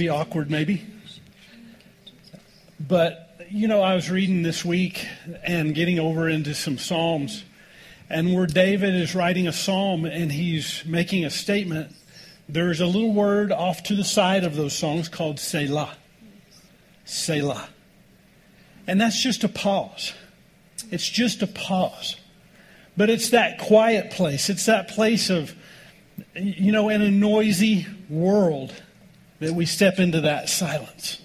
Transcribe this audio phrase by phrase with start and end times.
[0.00, 0.82] be awkward, maybe.
[2.80, 5.06] But, you know, I was reading this week
[5.44, 7.44] and getting over into some Psalms,
[8.08, 11.94] and where David is writing a psalm and he's making a statement,
[12.48, 15.94] there's a little word off to the side of those songs called Selah.
[17.04, 17.68] Selah.
[18.86, 20.14] And that's just a pause.
[20.90, 22.16] It's just a pause.
[22.96, 24.48] But it's that quiet place.
[24.48, 25.54] It's that place of,
[26.34, 28.72] you know, in a noisy world
[29.40, 31.20] that we step into that silence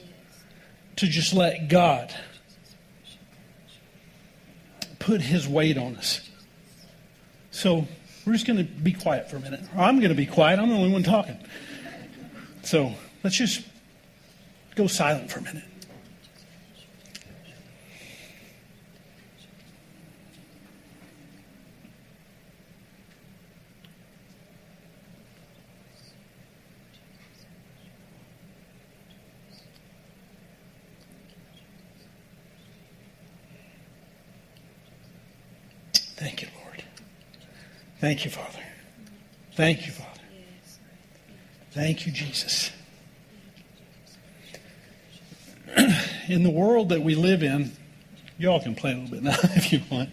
[0.96, 2.14] to just let God
[5.00, 6.28] put his weight on us.
[7.52, 7.88] So
[8.26, 9.62] we're just going to be quiet for a minute.
[9.78, 10.60] I'm going to be quiet.
[10.60, 11.38] I'm the only one talking.
[12.64, 12.94] So
[13.24, 13.62] let's just
[14.76, 15.64] go silent for a minute.
[36.18, 36.84] Thank you, Lord.
[38.06, 38.60] Thank you, Father.
[39.54, 40.22] Thank you, Father.
[41.72, 42.70] Thank you, Jesus.
[46.30, 47.72] in the world that we live in,
[48.38, 50.12] y'all can play a little bit now if you want.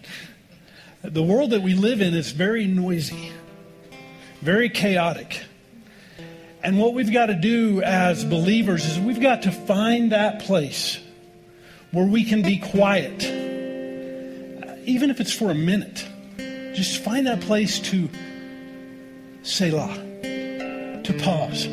[1.03, 3.31] The world that we live in is very noisy,
[4.41, 5.43] very chaotic.
[6.63, 10.99] And what we've got to do as believers is we've got to find that place
[11.91, 13.21] where we can be quiet
[14.85, 16.05] even if it's for a minute,
[16.73, 18.09] just find that place to
[19.43, 19.93] Selah,
[21.03, 21.67] to pause.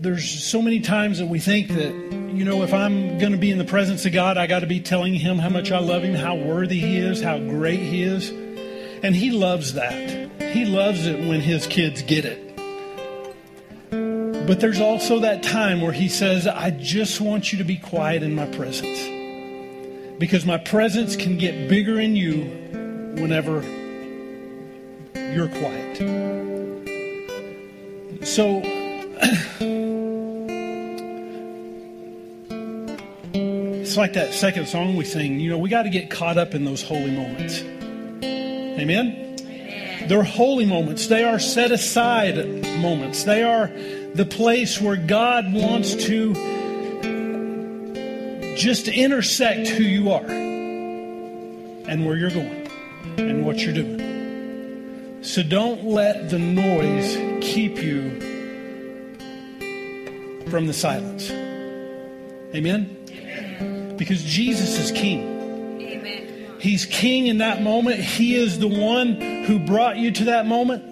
[0.00, 1.92] There's so many times that we think that,
[2.34, 4.66] you know, if I'm going to be in the presence of God, I got to
[4.66, 8.02] be telling Him how much I love Him, how worthy He is, how great He
[8.02, 8.30] is.
[9.04, 10.30] And He loves that.
[10.40, 12.48] He loves it when His kids get it.
[14.46, 18.22] But there's also that time where He says, I just want you to be quiet
[18.22, 18.98] in my presence
[20.18, 22.81] because my presence can get bigger in you
[23.14, 23.62] whenever
[25.14, 25.98] you're quiet.
[28.26, 28.60] So,
[33.80, 35.40] it's like that second song we sing.
[35.40, 37.62] You know, we got to get caught up in those holy moments.
[37.62, 38.78] Amen?
[38.80, 40.08] Amen?
[40.08, 42.36] They're holy moments, they are set aside
[42.78, 43.70] moments, they are
[44.14, 46.34] the place where God wants to
[48.56, 52.61] just intersect who you are and where you're going
[53.28, 55.22] and what you're doing.
[55.22, 58.20] So don't let the noise keep you
[60.50, 61.30] from the silence.
[62.54, 62.96] Amen?
[63.10, 63.96] Amen.
[63.96, 65.80] Because Jesus is king.
[65.80, 66.56] Amen.
[66.58, 68.00] He's king in that moment.
[68.00, 70.84] He is the one who brought you to that moment.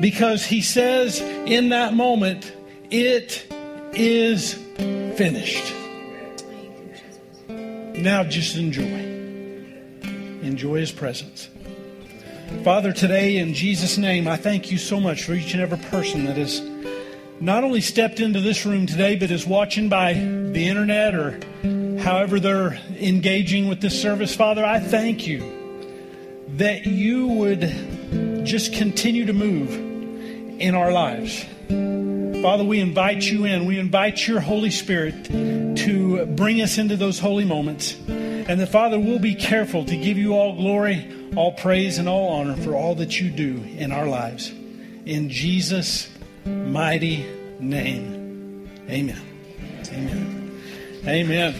[0.00, 2.52] Because he says in that moment,
[2.90, 3.46] it
[3.92, 4.54] is
[5.16, 5.72] finished.
[7.48, 9.03] Now just enjoy.
[10.44, 11.48] Enjoy his presence.
[12.62, 16.26] Father, today in Jesus' name, I thank you so much for each and every person
[16.26, 16.60] that has
[17.40, 21.40] not only stepped into this room today, but is watching by the internet or
[21.98, 24.36] however they're engaging with this service.
[24.36, 25.42] Father, I thank you
[26.56, 29.70] that you would just continue to move
[30.60, 31.44] in our lives.
[32.42, 33.64] Father, we invite you in.
[33.64, 37.96] We invite your Holy Spirit to bring us into those holy moments.
[38.46, 42.28] And the Father, we'll be careful to give you all glory, all praise, and all
[42.28, 44.50] honor for all that you do in our lives.
[45.06, 46.10] In Jesus'
[46.44, 47.24] mighty
[47.58, 48.68] name.
[48.90, 49.22] Amen.
[49.88, 50.60] Amen.
[51.06, 51.54] Amen.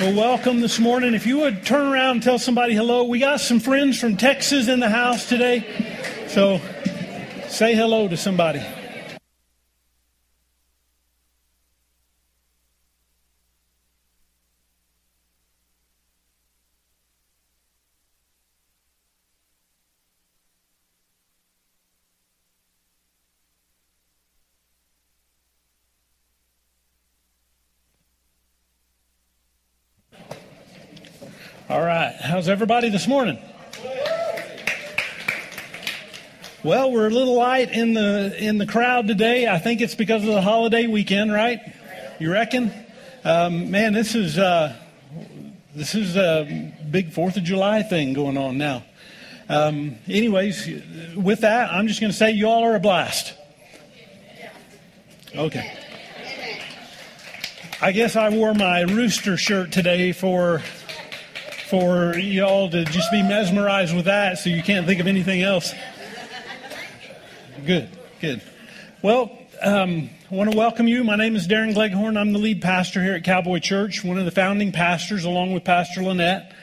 [0.00, 1.12] Well, welcome this morning.
[1.12, 3.04] If you would turn around and tell somebody hello.
[3.04, 5.66] We got some friends from Texas in the house today.
[6.28, 6.60] So
[7.48, 8.62] say hello to somebody.
[31.72, 32.14] All right.
[32.14, 33.38] How's everybody this morning?
[36.62, 39.48] Well, we're a little light in the in the crowd today.
[39.48, 41.60] I think it's because of the holiday weekend, right?
[42.18, 42.74] You reckon?
[43.24, 44.76] Um, man, this is uh,
[45.74, 48.84] this is a big Fourth of July thing going on now.
[49.48, 50.68] Um, anyways,
[51.16, 53.32] with that, I'm just going to say you all are a blast.
[55.34, 55.72] Okay.
[57.80, 60.60] I guess I wore my rooster shirt today for
[61.72, 65.72] for y'all to just be mesmerized with that so you can't think of anything else.
[67.64, 67.88] Good,
[68.20, 68.42] good.
[69.00, 71.02] Well, um, I want to welcome you.
[71.02, 72.18] My name is Darren Gleghorn.
[72.18, 75.64] I'm the lead pastor here at Cowboy Church, one of the founding pastors, along with
[75.64, 76.54] Pastor Lynette,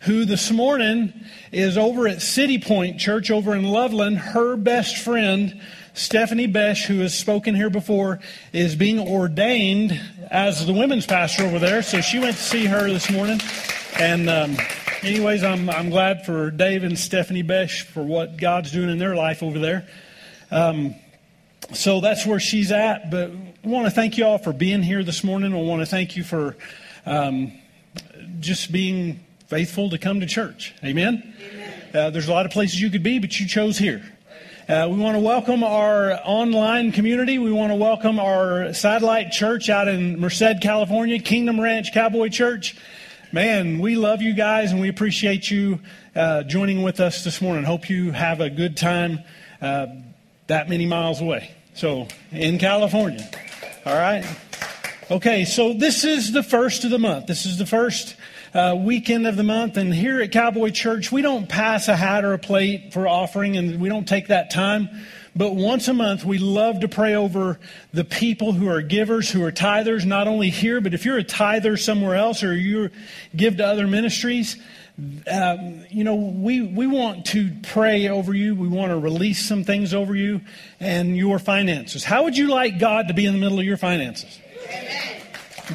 [0.00, 1.14] who this morning
[1.50, 4.18] is over at City Point Church over in Loveland.
[4.18, 5.62] Her best friend,
[5.94, 8.20] Stephanie Besh, who has spoken here before,
[8.52, 9.98] is being ordained
[10.30, 11.80] as the women's pastor over there.
[11.80, 13.40] So she went to see her this morning.
[13.96, 14.56] And, um,
[15.02, 19.16] anyways, I'm, I'm glad for Dave and Stephanie Besh for what God's doing in their
[19.16, 19.88] life over there.
[20.50, 20.94] Um,
[21.72, 23.10] so that's where she's at.
[23.10, 25.52] But I want to thank you all for being here this morning.
[25.52, 26.56] I want to thank you for
[27.06, 27.52] um,
[28.40, 30.74] just being faithful to come to church.
[30.84, 31.34] Amen.
[31.50, 31.74] Amen.
[31.94, 34.02] Uh, there's a lot of places you could be, but you chose here.
[34.68, 37.38] Uh, we want to welcome our online community.
[37.38, 42.76] We want to welcome our satellite church out in Merced, California, Kingdom Ranch Cowboy Church.
[43.30, 45.80] Man, we love you guys and we appreciate you
[46.16, 47.62] uh, joining with us this morning.
[47.62, 49.18] Hope you have a good time
[49.60, 49.86] uh,
[50.46, 51.50] that many miles away.
[51.74, 53.28] So, in California.
[53.84, 54.24] All right?
[55.10, 57.26] Okay, so this is the first of the month.
[57.26, 58.16] This is the first
[58.54, 59.76] uh, weekend of the month.
[59.76, 63.56] And here at Cowboy Church, we don't pass a hat or a plate for offering,
[63.56, 64.88] and we don't take that time.
[65.36, 67.60] But once a month, we love to pray over
[67.92, 71.24] the people who are givers, who are tithers, not only here, but if you're a
[71.24, 72.90] tither somewhere else or you
[73.36, 74.56] give to other ministries,
[75.30, 78.56] um, you know, we, we want to pray over you.
[78.56, 80.40] We want to release some things over you
[80.80, 82.02] and your finances.
[82.02, 84.40] How would you like God to be in the middle of your finances?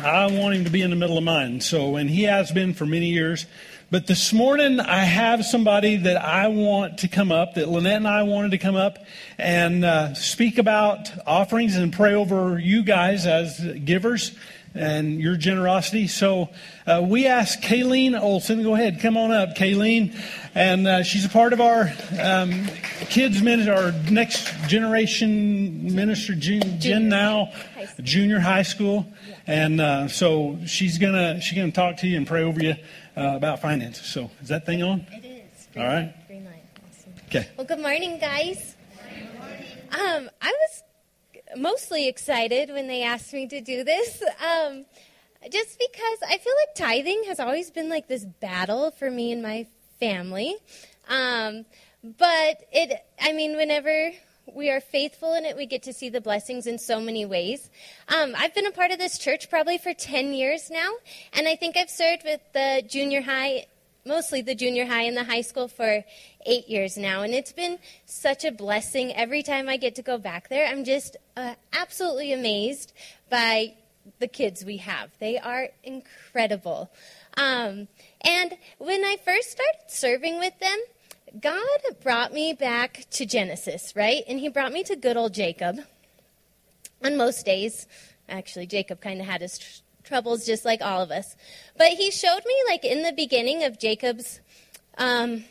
[0.01, 1.61] I want him to be in the middle of mine.
[1.61, 3.45] So, and he has been for many years.
[3.91, 8.07] But this morning, I have somebody that I want to come up, that Lynette and
[8.07, 8.97] I wanted to come up
[9.37, 14.35] and uh, speak about offerings and pray over you guys as givers
[14.75, 16.07] and your generosity.
[16.07, 16.49] So
[16.87, 20.15] uh, we asked Kayleen Olson, go ahead, come on up, Kayleen.
[20.55, 21.91] And uh, she's a part of our
[22.21, 22.67] um,
[23.09, 27.51] kids ministry, our next generation minister, Gen, Gen Now,
[28.01, 29.05] junior high school.
[29.47, 32.75] And uh, so she's gonna she's gonna talk to you and pray over you
[33.17, 34.05] uh, about finances.
[34.05, 35.05] So is that thing on?
[35.11, 35.67] It is.
[35.73, 36.27] Green All right.
[36.27, 36.63] Green light.
[36.89, 37.13] Awesome.
[37.27, 37.49] Okay.
[37.57, 38.75] Well, good morning, guys.
[39.09, 39.65] Good morning.
[39.91, 40.83] Um, I was
[41.57, 44.21] mostly excited when they asked me to do this.
[44.41, 44.85] Um,
[45.51, 49.41] just because I feel like tithing has always been like this battle for me and
[49.41, 49.67] my
[49.99, 50.55] family.
[51.09, 51.65] Um,
[52.03, 54.11] but it, I mean, whenever
[54.53, 57.69] we are faithful in it, we get to see the blessings in so many ways.
[58.07, 60.91] Um, I've been a part of this church probably for 10 years now,
[61.33, 63.67] and I think I've served with the junior high
[64.05, 66.03] mostly the junior high and the high school for
[66.45, 67.21] eight years now.
[67.21, 70.67] And it's been such a blessing every time I get to go back there.
[70.67, 72.93] I'm just uh, absolutely amazed
[73.29, 73.75] by
[74.19, 75.11] the kids we have.
[75.19, 76.91] They are incredible.
[77.37, 77.87] Um,
[78.21, 80.79] and when I first started serving with them,
[81.39, 84.23] God brought me back to Genesis, right?
[84.27, 85.79] And He brought me to good old Jacob.
[87.03, 87.87] On most days,
[88.29, 91.35] actually, Jacob kind of had his troubles just like all of us.
[91.77, 94.39] But he showed me, like in the beginning of Jacob's
[94.97, 95.43] um,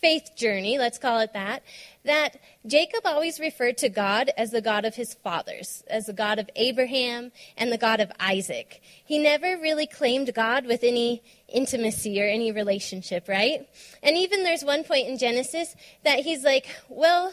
[0.00, 1.62] faith journey, let's call it that,
[2.04, 6.38] that Jacob always referred to God as the God of his fathers, as the God
[6.38, 8.80] of Abraham and the God of Isaac.
[9.04, 13.68] He never really claimed God with any intimacy or any relationship, right?
[14.02, 15.74] And even there's one point in Genesis
[16.04, 17.32] that he's like, well,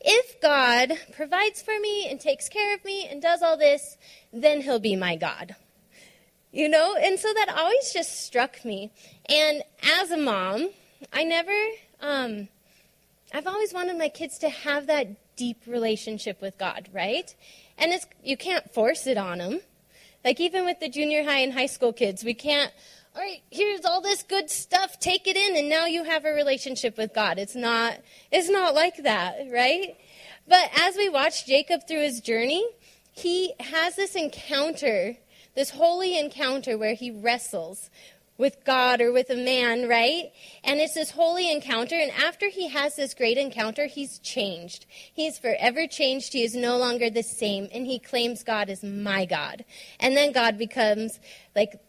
[0.00, 3.96] if God provides for me and takes care of me and does all this,
[4.32, 5.56] then he'll be my God
[6.54, 6.96] you know?
[6.96, 8.92] And so that always just struck me.
[9.28, 9.62] And
[10.00, 10.70] as a mom,
[11.12, 11.52] I never,
[12.04, 12.48] um,
[13.32, 17.34] I've always wanted my kids to have that deep relationship with God, right?
[17.78, 19.60] And it's, you can't force it on them.
[20.24, 22.72] Like even with the junior high and high school kids, we can't,
[23.16, 26.32] all right, here's all this good stuff, take it in, and now you have a
[26.32, 27.38] relationship with God.
[27.38, 27.98] It's not,
[28.30, 29.96] it's not like that, right?
[30.46, 32.64] But as we watch Jacob through his journey,
[33.12, 35.16] he has this encounter
[35.54, 37.90] this holy encounter where he wrestles
[38.36, 40.32] with God or with a man, right?
[40.64, 41.94] And it's this holy encounter.
[41.94, 44.86] And after he has this great encounter, he's changed.
[45.12, 46.32] He's forever changed.
[46.32, 47.68] He is no longer the same.
[47.72, 49.64] And he claims God is my God.
[50.00, 51.20] And then God becomes
[51.54, 51.80] like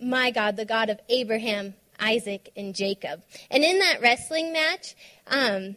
[0.00, 3.22] my God, the God of Abraham, Isaac, and Jacob.
[3.50, 4.94] And in that wrestling match,
[5.26, 5.76] um,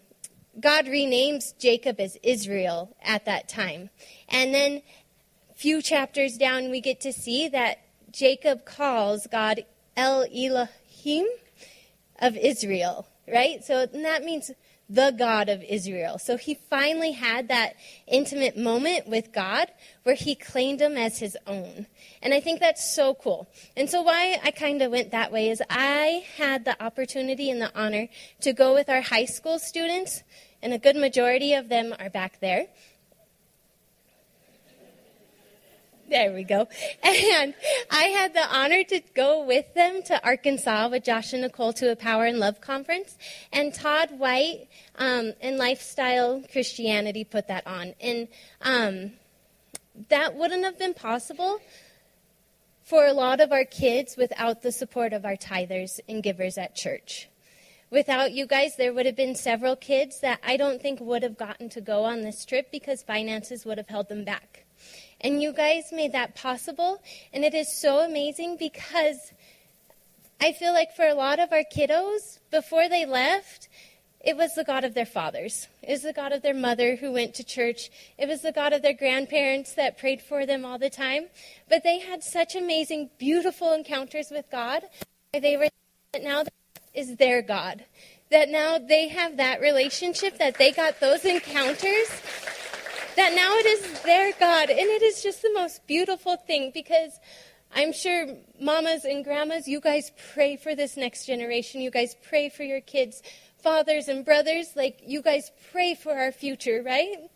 [0.60, 3.90] God renames Jacob as Israel at that time.
[4.28, 4.82] And then
[5.56, 7.78] few chapters down, we get to see that
[8.12, 9.64] Jacob calls God
[9.96, 11.28] El Elohim
[12.20, 13.64] of Israel, right?
[13.64, 14.52] So that means
[14.90, 16.20] the God of Israel.
[16.20, 17.76] So he finally had that
[18.08, 19.72] intimate moment with God
[20.04, 21.88] where he claimed him as his own.
[22.22, 23.50] And I think that's so cool.
[23.78, 27.62] And so why I kind of went that way is I had the opportunity and
[27.62, 28.10] the honor
[28.42, 30.24] to go with our high school students,
[30.62, 32.68] and a good majority of them are back there
[36.12, 36.68] There we go.
[37.04, 37.54] And
[37.90, 41.90] I had the honor to go with them to Arkansas with Josh and Nicole to
[41.90, 43.18] a Power and Love conference.
[43.54, 47.96] And Todd White um, and Lifestyle Christianity put that on.
[48.02, 48.28] And
[48.62, 49.14] um,
[50.10, 51.60] that wouldn't have been possible
[52.84, 56.76] for a lot of our kids without the support of our tithers and givers at
[56.76, 57.30] church.
[57.92, 61.38] Without you guys, there would have been several kids that I don't think would have
[61.38, 64.66] gotten to go on this trip because finances would have held them back.
[65.20, 67.04] And you guys made that possible.
[67.34, 69.34] And it is so amazing because
[70.40, 73.68] I feel like for a lot of our kiddos, before they left,
[74.22, 75.68] it was the God of their fathers.
[75.84, 77.92] It was the God of their mother who went to church.
[78.18, 81.26] It was the God of their grandparents that prayed for them all the time.
[81.68, 84.84] But they had such amazing, beautiful encounters with God.
[85.34, 85.68] They were
[86.22, 86.44] now
[86.94, 87.86] is their God.
[88.30, 92.10] That now they have that relationship, that they got those encounters,
[93.16, 94.70] that now it is their God.
[94.70, 97.20] And it is just the most beautiful thing because
[97.74, 98.28] I'm sure
[98.60, 101.82] mamas and grandmas, you guys pray for this next generation.
[101.82, 103.22] You guys pray for your kids
[103.62, 107.30] fathers and brothers, like you guys pray for our future, right?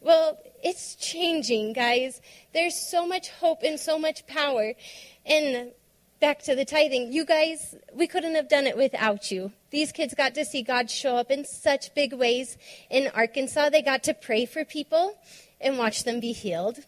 [0.00, 2.20] Well, it's changing, guys.
[2.52, 4.74] There's so much hope and so much power.
[5.24, 5.72] And
[6.26, 9.52] back to the tithing, you guys, we couldn't have done it without you.
[9.70, 12.56] These kids got to see God show up in such big ways
[12.90, 13.68] in Arkansas.
[13.68, 15.16] They got to pray for people
[15.60, 16.80] and watch them be healed.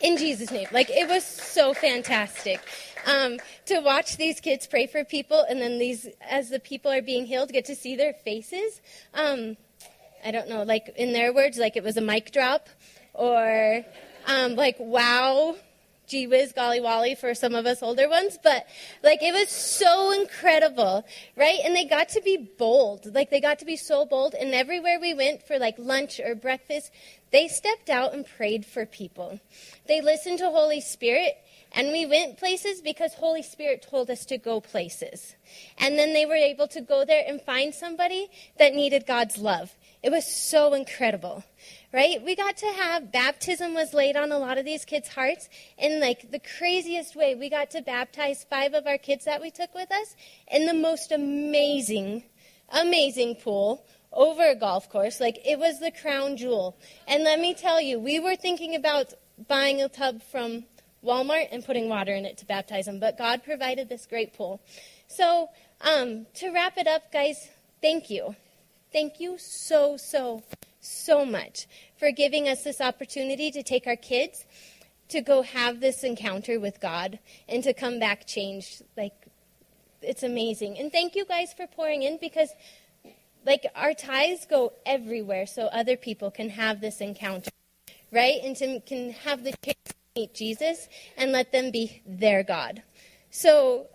[0.00, 0.66] In Jesus' name.
[0.72, 2.60] Like, it was so fantastic
[3.06, 7.00] um, to watch these kids pray for people, and then these, as the people are
[7.00, 8.80] being healed, get to see their faces.
[9.14, 9.56] Um,
[10.24, 12.68] I don't know, like in their words, like it was a mic drop,
[13.14, 13.84] or
[14.26, 15.54] um, like wow,
[16.08, 18.66] gee whiz, golly wally for some of us older ones, but
[19.02, 21.04] like it was so incredible,
[21.36, 21.58] right?
[21.64, 24.34] And they got to be bold, like they got to be so bold.
[24.34, 26.90] And everywhere we went for like lunch or breakfast,
[27.30, 29.40] they stepped out and prayed for people.
[29.86, 31.36] They listened to Holy Spirit
[31.72, 35.34] and we went places because Holy Spirit told us to go places.
[35.76, 39.74] And then they were able to go there and find somebody that needed God's love.
[40.02, 41.44] It was so incredible,
[41.92, 42.22] right?
[42.22, 46.00] We got to have baptism was laid on a lot of these kids' hearts in
[46.00, 47.34] like the craziest way.
[47.34, 50.14] We got to baptize five of our kids that we took with us
[50.50, 52.24] in the most amazing,
[52.70, 55.20] amazing pool over a golf course.
[55.20, 56.76] Like it was the crown jewel.
[57.06, 59.14] And let me tell you, we were thinking about
[59.46, 60.64] buying a tub from
[61.04, 63.00] Walmart and putting water in it to baptize them.
[63.00, 64.60] But God provided this great pool.
[65.06, 65.48] So,
[65.80, 67.48] um, to wrap it up, guys,
[67.80, 68.34] thank you.
[68.92, 70.42] Thank you so, so,
[70.88, 71.66] so much
[71.96, 74.44] for giving us this opportunity to take our kids
[75.08, 77.18] to go have this encounter with God
[77.48, 78.82] and to come back changed.
[78.96, 79.14] Like,
[80.02, 80.78] it's amazing.
[80.78, 82.50] And thank you guys for pouring in because,
[83.44, 87.50] like, our ties go everywhere so other people can have this encounter,
[88.12, 88.40] right?
[88.42, 92.82] And to, can have the chance to meet Jesus and let them be their God.
[93.30, 93.86] So,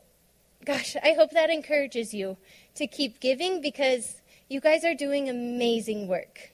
[0.65, 2.37] gosh, I hope that encourages you
[2.75, 6.52] to keep giving because you guys are doing amazing work.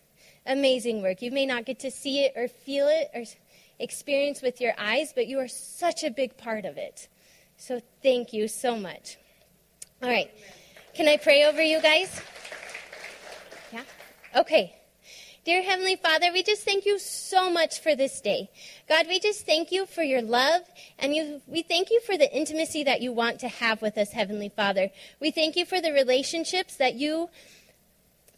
[0.50, 1.22] Amazing work.
[1.22, 3.24] You may not get to see it or feel it or
[3.78, 7.08] experience with your eyes, but you are such a big part of it.
[7.56, 9.18] So, thank you so much.
[10.02, 10.32] All right.
[10.96, 12.22] Can I pray over you guys?
[13.72, 13.84] Yeah?
[14.36, 14.76] Okay.
[15.46, 18.50] Dear Heavenly Father, we just thank you so much for this day.
[18.88, 20.62] God, we just thank you for your love,
[21.00, 24.12] and you, we thank you for the intimacy that you want to have with us,
[24.12, 24.90] Heavenly Father.
[25.20, 27.30] We thank you for the relationships that you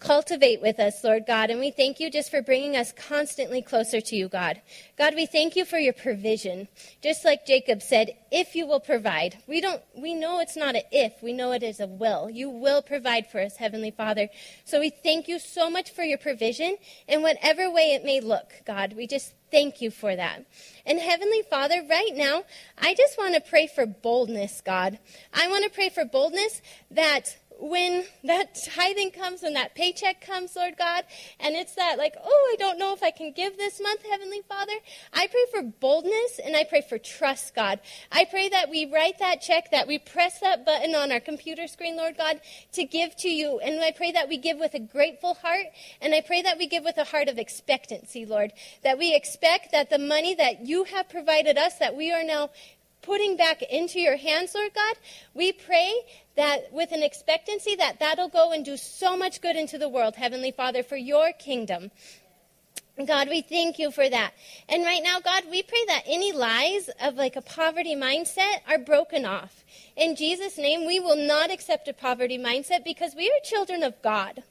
[0.02, 1.50] cultivate with us, Lord God.
[1.50, 4.62] And we thank you just for bringing us constantly closer to you, God.
[4.98, 6.68] God, we thank you for your provision.
[7.02, 9.38] Just like Jacob said, if you will provide.
[9.48, 12.30] We don't we know it's not a if, we know it is a will.
[12.30, 14.30] You will provide for us, heavenly Father.
[14.66, 16.78] So we thank you so much for your provision
[17.08, 18.94] in whatever way it may look, God.
[18.98, 20.46] We just thank you for that.
[20.86, 22.44] And Heavenly Father, right now,
[22.78, 24.98] I just want to pray for boldness, God.
[25.34, 30.56] I want to pray for boldness that when that tithing comes, when that paycheck comes,
[30.56, 31.04] Lord God,
[31.40, 34.42] and it's that like, oh, I don't know if I can give this month, Heavenly
[34.50, 34.74] Father,
[35.14, 37.80] I pray for boldness and I pray for trust, God.
[38.12, 41.68] I pray that we write that check, that we press that button on our computer
[41.68, 42.42] screen, Lord God,
[42.74, 43.60] to give to you.
[43.60, 45.68] And I pray that we give with a grateful heart,
[46.02, 48.54] and I pray that we give with a heart of expectancy, Lord,
[48.84, 52.50] that we expect that the money that you have provided us, that we are now
[53.02, 54.96] putting back into your hands, Lord God,
[55.34, 55.94] we pray
[56.36, 60.16] that with an expectancy that that'll go and do so much good into the world,
[60.16, 61.92] Heavenly Father, for your kingdom.
[63.06, 64.34] God, we thank you for that.
[64.70, 68.78] And right now, God, we pray that any lies of like a poverty mindset are
[68.78, 69.64] broken off.
[69.96, 74.00] In Jesus' name, we will not accept a poverty mindset because we are children of
[74.02, 74.44] God.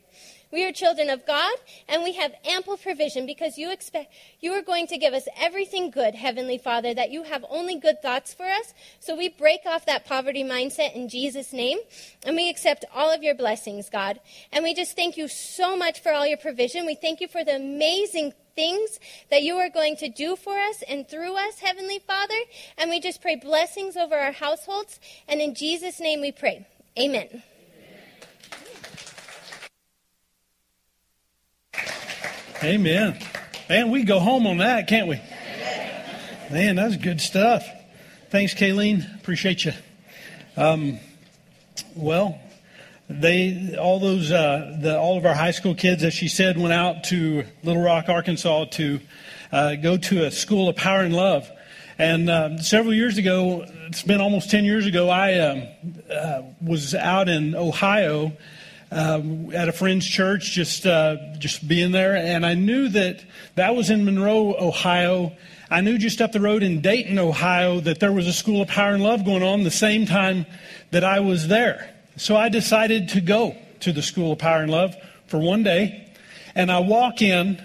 [0.52, 1.56] We are children of God,
[1.88, 5.90] and we have ample provision because you expect you are going to give us everything
[5.90, 8.74] good, Heavenly Father, that you have only good thoughts for us.
[8.98, 11.78] So we break off that poverty mindset in Jesus' name,
[12.24, 14.18] and we accept all of your blessings, God.
[14.52, 16.84] And we just thank you so much for all your provision.
[16.84, 18.98] We thank you for the amazing things
[19.30, 22.34] that you are going to do for us and through us, Heavenly Father.
[22.76, 24.98] And we just pray blessings over our households.
[25.28, 26.66] And in Jesus' name we pray.
[26.98, 27.42] Amen.
[32.62, 33.18] Amen.
[33.70, 35.18] Man, we go home on that, can't we?
[36.50, 37.66] Man, that's good stuff.
[38.28, 39.18] Thanks, Kayleen.
[39.18, 39.72] Appreciate you.
[40.58, 40.98] Um,
[41.96, 42.38] well,
[43.08, 46.74] they all those uh, the, all of our high school kids, as she said, went
[46.74, 49.00] out to Little Rock, Arkansas, to
[49.50, 51.50] uh, go to a school of power and love.
[51.96, 55.62] And uh, several years ago, it's been almost ten years ago, I um,
[56.12, 58.32] uh, was out in Ohio
[58.90, 63.76] uh, at a friend's church, just uh, just being there, and I knew that that
[63.76, 65.36] was in Monroe, Ohio.
[65.70, 68.68] I knew just up the road in Dayton, Ohio, that there was a school of
[68.68, 70.46] power and love going on the same time
[70.90, 71.94] that I was there.
[72.16, 76.12] So I decided to go to the school of power and love for one day,
[76.54, 77.62] and I walk in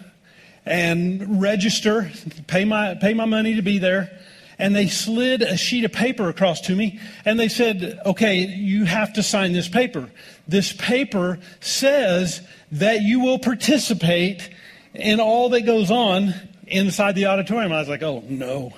[0.66, 2.12] and register,
[2.48, 4.20] pay my pay my money to be there
[4.58, 8.86] and they slid a sheet of paper across to me and they said, okay, you
[8.86, 10.10] have to sign this paper.
[10.48, 14.50] This paper says that you will participate
[14.94, 16.34] in all that goes on
[16.68, 17.72] inside the auditorium.
[17.72, 18.74] I was like, oh no.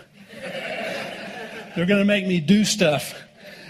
[1.76, 3.14] They're going to make me do stuff.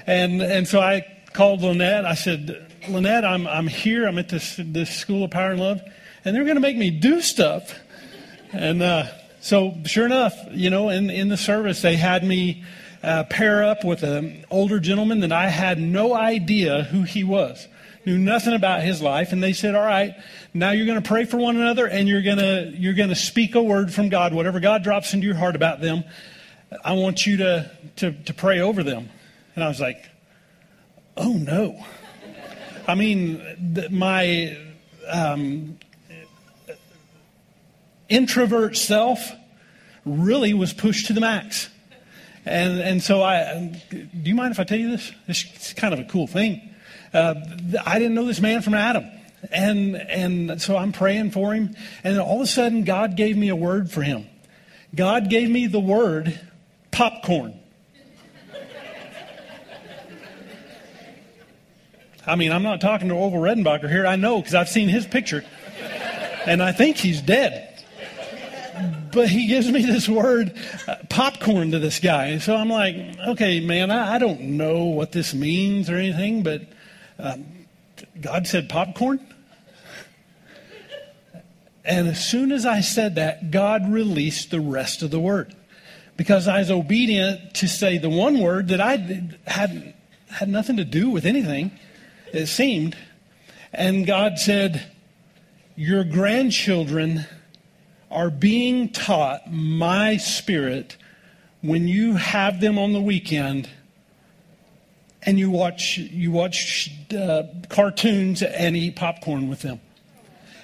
[0.06, 2.06] And, and so I called Lynette.
[2.06, 4.08] I said, Lynette, I'm, I'm here.
[4.08, 5.82] I'm at this, this School of Power and Love,
[6.24, 7.78] and they're going to make me do stuff.
[8.54, 9.08] And, uh,
[9.48, 12.66] so, sure enough, you know, in, in the service, they had me
[13.02, 17.66] uh, pair up with an older gentleman that I had no idea who he was,
[18.06, 19.32] knew nothing about his life.
[19.32, 20.14] And they said, All right,
[20.54, 23.16] now you're going to pray for one another and you're going to you're going to
[23.16, 26.04] speak a word from God, whatever God drops into your heart about them.
[26.84, 29.08] I want you to, to, to pray over them.
[29.56, 30.10] And I was like,
[31.16, 31.86] Oh no.
[32.86, 34.58] I mean, my
[35.08, 35.80] um,
[38.10, 39.32] introvert self
[40.08, 41.70] really was pushed to the max.
[42.46, 45.12] And, and so I, do you mind if I tell you this?
[45.28, 46.74] It's kind of a cool thing.
[47.14, 47.36] Uh,
[47.86, 49.06] I didn't know this man from Adam.
[49.52, 51.76] And, and so I'm praying for him.
[52.04, 54.28] And all of a sudden, God gave me a word for him.
[54.96, 56.40] God gave me the word
[56.92, 57.60] popcorn.
[62.26, 64.06] I mean, I'm not talking to Orville Redenbacher here.
[64.06, 65.46] I know because I've seen his picture.
[66.46, 67.67] And I think he's dead
[69.12, 70.56] but he gives me this word
[70.88, 72.38] uh, popcorn to this guy.
[72.40, 72.96] So I'm like,
[73.30, 76.62] okay, man, I, I don't know what this means or anything, but
[77.20, 77.46] um,
[78.22, 79.20] God said popcorn.
[81.84, 85.56] And as soon as I said that, God released the rest of the word.
[86.18, 88.98] Because I was obedient to say the one word that I
[89.46, 89.94] had,
[90.28, 91.72] had nothing to do with anything,
[92.34, 92.98] it seemed.
[93.72, 94.92] And God said,
[95.76, 97.26] Your grandchildren
[98.10, 100.98] are being taught my spirit
[101.62, 103.70] when you have them on the weekend
[105.24, 109.82] and you watch you watch uh, cartoons and eat popcorn with them.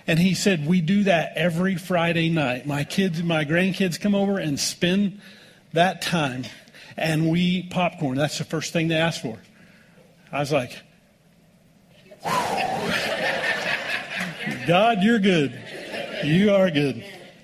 [0.08, 2.66] And he said, We do that every Friday night.
[2.66, 5.20] My kids, my grandkids come over and spend
[5.74, 6.44] that time
[6.96, 8.18] and we eat popcorn.
[8.18, 9.38] That's the first thing they ask for.
[10.32, 10.80] I was like,
[14.68, 15.60] God, you're good.
[16.24, 17.04] You are good.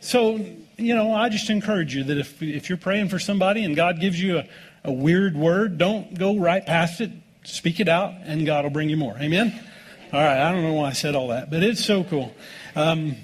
[0.10, 0.44] So,
[0.78, 4.00] you know, I just encourage you that if, if you're praying for somebody and God
[4.00, 4.46] gives you a,
[4.84, 7.12] a weird word, don't go right past it.
[7.44, 9.16] Speak it out, and God will bring you more.
[9.20, 9.54] Amen?
[10.12, 12.34] All right, I don't know why I said all that, but it's so cool.
[12.76, 13.18] Um,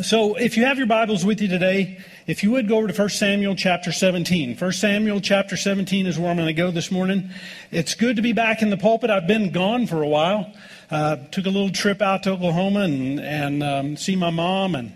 [0.00, 2.94] so, if you have your Bibles with you today, if you would go over to
[2.96, 4.56] 1 Samuel chapter 17.
[4.56, 7.30] 1 Samuel chapter 17 is where I'm going to go this morning.
[7.72, 9.10] It's good to be back in the pulpit.
[9.10, 10.54] I've been gone for a while.
[10.88, 14.92] Uh, took a little trip out to Oklahoma and, and um, see my mom and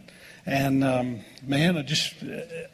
[0.46, 2.14] and um, man, I just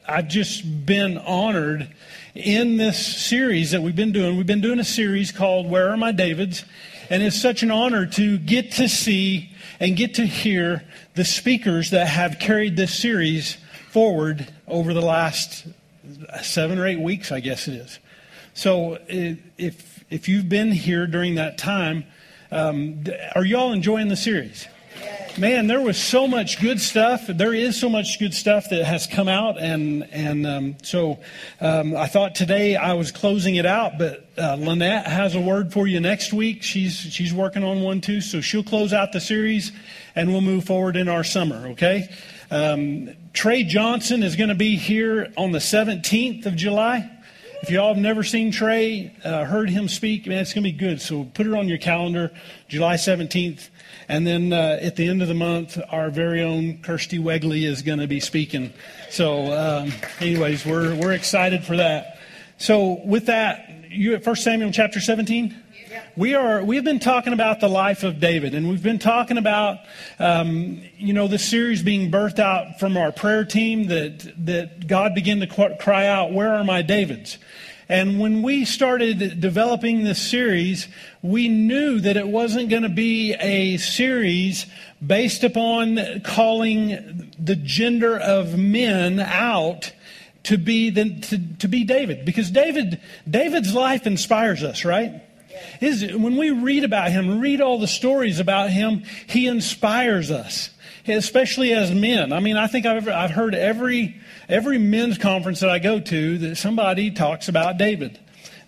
[0.09, 1.89] I've just been honored
[2.35, 4.37] in this series that we've been doing.
[4.37, 6.65] We've been doing a series called "Where Are My Davids,"
[7.11, 9.51] and it's such an honor to get to see
[9.81, 13.57] and get to hear the speakers that have carried this series
[13.91, 15.67] forward over the last
[16.43, 17.99] seven or eight weeks, I guess it is.
[18.55, 22.05] So if if you've been here during that time,
[22.51, 24.69] um, are you all enjoying the series?
[25.39, 27.27] Man, there was so much good stuff.
[27.27, 31.19] There is so much good stuff that has come out, and and um, so
[31.61, 35.73] um, I thought today I was closing it out, but uh, Lynette has a word
[35.73, 36.63] for you next week.
[36.63, 39.73] She's she's working on one too, so she'll close out the series,
[40.15, 41.69] and we'll move forward in our summer.
[41.69, 42.09] Okay.
[42.51, 47.11] Um, Trey Johnson is going to be here on the 17th of July.
[47.63, 50.77] If y'all have never seen Trey, uh, heard him speak, man, it's going to be
[50.77, 51.01] good.
[51.01, 52.31] So put it on your calendar,
[52.69, 53.69] July 17th.
[54.09, 57.83] And then uh, at the end of the month, our very own Kirsty Wegley is
[57.83, 58.73] going to be speaking.
[59.11, 62.19] So, um, anyways, we're, we're excited for that.
[62.59, 65.63] So, with that, you at 1 Samuel chapter 17?
[66.17, 66.63] We are.
[66.63, 69.79] We have been talking about the life of David, and we've been talking about,
[70.19, 73.89] um, you know, this series being birthed out from our prayer team.
[73.89, 77.39] That that God began to cry out, "Where are my Davids?"
[77.89, 80.89] And when we started developing this series,
[81.23, 84.67] we knew that it wasn't going to be a series
[85.05, 89.93] based upon calling the gender of men out
[90.45, 95.23] to be the, to, to be David because David David's life inspires us, right?
[95.81, 100.71] His, when we read about him, read all the stories about him, he inspires us,
[101.07, 102.33] especially as men.
[102.33, 106.01] I mean, I think I've, ever, I've heard every every men's conference that I go
[106.01, 108.19] to that somebody talks about David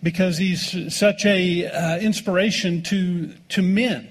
[0.03, 4.09] because he's such a uh, inspiration to to men.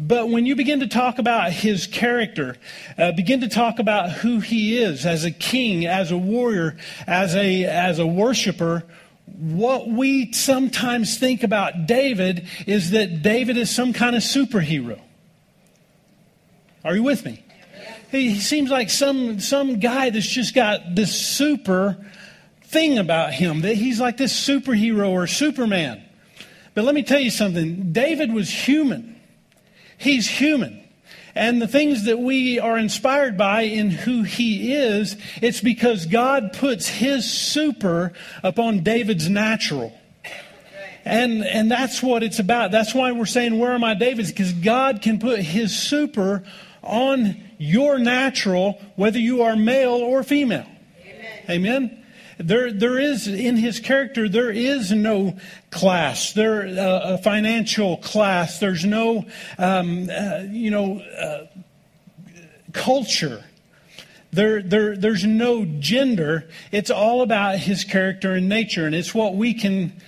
[0.00, 2.56] But when you begin to talk about his character,
[2.96, 7.34] uh, begin to talk about who he is as a king, as a warrior, as
[7.34, 8.84] a as a worshiper,
[9.36, 15.00] what we sometimes think about David is that David is some kind of superhero.
[16.84, 17.42] Are you with me?
[18.10, 21.98] He, he seems like some, some guy that's just got this super
[22.62, 26.02] thing about him, that he's like this superhero or Superman.
[26.74, 29.18] But let me tell you something David was human.
[29.96, 30.84] He's human.
[31.34, 36.52] And the things that we are inspired by in who he is, it's because God
[36.52, 39.92] puts his super upon David's natural.
[41.04, 42.70] And, and that's what it's about.
[42.70, 44.30] That's why we're saying, Where are my Davids?
[44.30, 46.42] Because God can put his super
[46.88, 50.66] on your natural, whether you are male or female.
[51.00, 51.42] Amen.
[51.50, 52.04] Amen?
[52.38, 54.28] There, there is in his character.
[54.28, 55.36] There is no
[55.70, 56.32] class.
[56.32, 58.60] There, uh, a financial class.
[58.60, 59.26] There's no,
[59.58, 61.46] um, uh, you know, uh,
[62.72, 63.44] culture.
[64.30, 66.48] There, there, there's no gender.
[66.70, 70.00] It's all about his character and nature, and it's what we can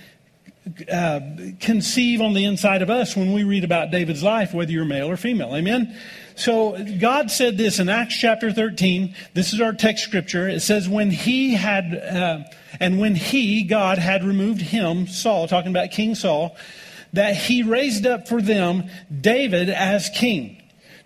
[0.91, 1.19] uh,
[1.59, 5.09] conceive on the inside of us when we read about David's life, whether you're male
[5.09, 5.55] or female.
[5.55, 5.97] Amen?
[6.41, 9.13] So God said this in Acts chapter 13.
[9.35, 10.49] This is our text scripture.
[10.49, 12.39] It says, when he had, uh,
[12.79, 16.57] and when he, God, had removed him, Saul, talking about King Saul,
[17.13, 18.89] that he raised up for them
[19.21, 20.57] David as king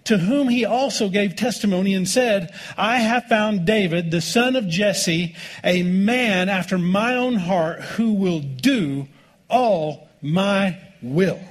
[0.06, 4.70] to whom he also gave testimony and said, I have found David, the son of
[4.70, 9.10] Jesse, a man after my own heart who will do
[9.50, 11.42] all my will.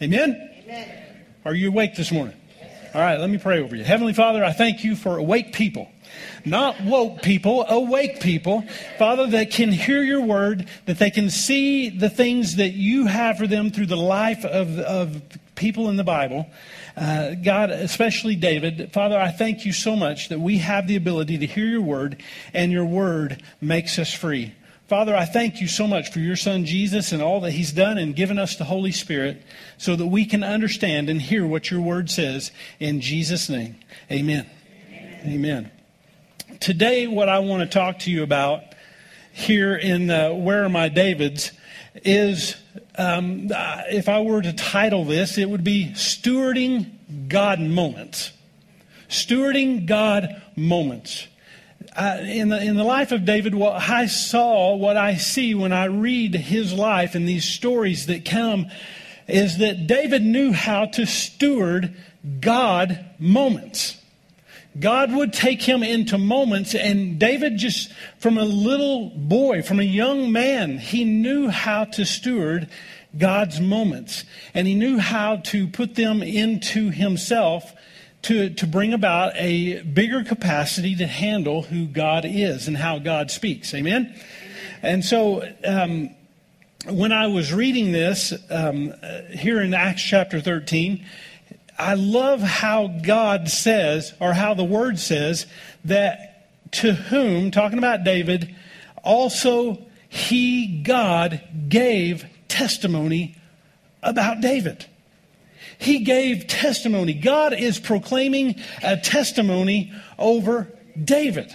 [0.00, 0.50] Amen?
[0.62, 1.05] Amen.
[1.46, 2.34] Are you awake this morning?
[2.92, 3.84] All right, let me pray over you.
[3.84, 5.88] Heavenly Father, I thank you for awake people.
[6.44, 8.64] Not woke people, awake people.
[8.98, 13.38] Father, that can hear your word, that they can see the things that you have
[13.38, 15.22] for them through the life of, of
[15.54, 16.50] people in the Bible.
[16.96, 21.38] Uh, God, especially David, Father, I thank you so much that we have the ability
[21.38, 24.52] to hear your word, and your word makes us free.
[24.88, 27.98] Father, I thank you so much for your son Jesus and all that he's done
[27.98, 29.42] and given us the Holy Spirit
[29.78, 33.74] so that we can understand and hear what your word says in Jesus' name.
[34.12, 34.48] Amen.
[34.88, 35.22] Amen.
[35.26, 35.70] Amen.
[36.60, 38.62] Today, what I want to talk to you about
[39.32, 41.50] here in uh, Where Are My Davids
[42.04, 42.54] is
[42.96, 43.48] um,
[43.90, 48.30] if I were to title this, it would be Stewarding God Moments.
[49.08, 51.26] Stewarding God Moments
[51.96, 55.72] Uh, in, the, in the life of David, what I saw, what I see when
[55.72, 58.66] I read his life and these stories that come,
[59.26, 61.96] is that David knew how to steward
[62.40, 63.98] God moments.
[64.78, 69.84] God would take him into moments, and David, just from a little boy, from a
[69.84, 72.68] young man, he knew how to steward
[73.16, 74.24] God's moments.
[74.52, 77.72] And he knew how to put them into himself
[78.22, 83.30] to, to bring about a bigger capacity to handle who God is and how God
[83.30, 83.72] speaks.
[83.74, 84.18] Amen?
[84.82, 86.10] And so, um,
[86.88, 88.94] when I was reading this um,
[89.30, 91.04] here in Acts chapter 13,
[91.78, 95.46] I love how God says, or how the word says,
[95.84, 98.54] that to whom, talking about David,
[99.02, 103.36] also he, God, gave testimony
[104.02, 104.86] about David.
[105.78, 107.12] He gave testimony.
[107.12, 110.68] God is proclaiming a testimony over
[111.02, 111.54] David.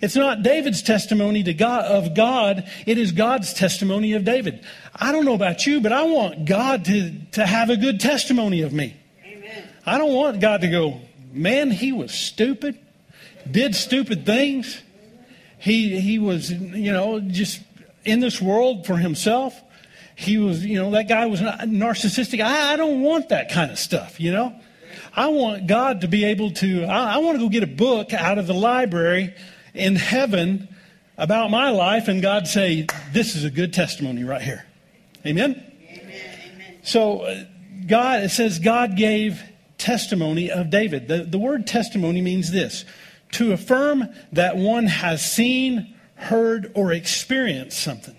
[0.00, 4.64] It's not David's testimony to God, of God, it is God's testimony of David.
[4.94, 8.62] I don't know about you, but I want God to, to have a good testimony
[8.62, 8.96] of me.
[9.24, 9.64] Amen.
[9.86, 11.00] I don't want God to go,
[11.32, 12.78] man, he was stupid,
[13.50, 14.82] did stupid things.
[15.58, 17.62] He, he was, you know, just
[18.04, 19.58] in this world for himself.
[20.14, 22.40] He was, you know, that guy was narcissistic.
[22.44, 24.54] I, I don't want that kind of stuff, you know.
[25.16, 28.12] I want God to be able to, I, I want to go get a book
[28.12, 29.34] out of the library
[29.72, 30.68] in heaven
[31.16, 34.64] about my life and God say, This is a good testimony right here.
[35.26, 35.72] Amen?
[35.88, 36.78] Amen.
[36.82, 37.44] So, uh,
[37.86, 39.42] God, it says God gave
[39.78, 41.08] testimony of David.
[41.08, 42.84] The, the word testimony means this
[43.32, 48.16] to affirm that one has seen, heard, or experienced something.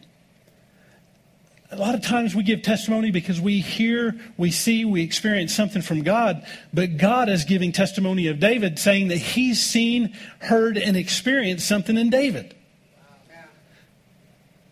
[1.76, 5.82] A lot of times we give testimony because we hear, we see, we experience something
[5.82, 10.96] from God, but God is giving testimony of David, saying that he's seen, heard, and
[10.96, 12.56] experienced something in David.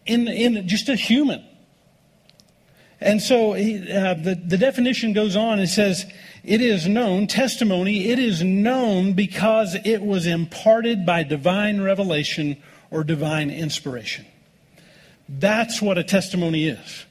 [0.05, 1.43] In, in just a human.
[3.01, 6.05] And so he, uh, the, the definition goes on and says,
[6.45, 13.03] it is known, testimony, it is known because it was imparted by divine revelation or
[13.03, 14.25] divine inspiration.
[15.29, 17.05] That's what a testimony is.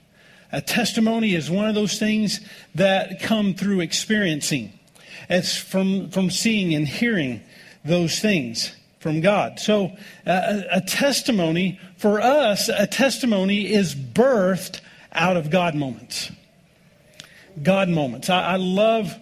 [0.52, 2.40] A testimony is one of those things
[2.74, 4.78] that come through experiencing.
[5.30, 7.42] It's from, from seeing and hearing
[7.84, 9.58] those things from God.
[9.58, 9.96] So,
[10.26, 14.80] uh, a testimony, for us, a testimony is birthed
[15.12, 16.30] out of God moments.
[17.60, 18.30] God moments.
[18.30, 19.16] I, I love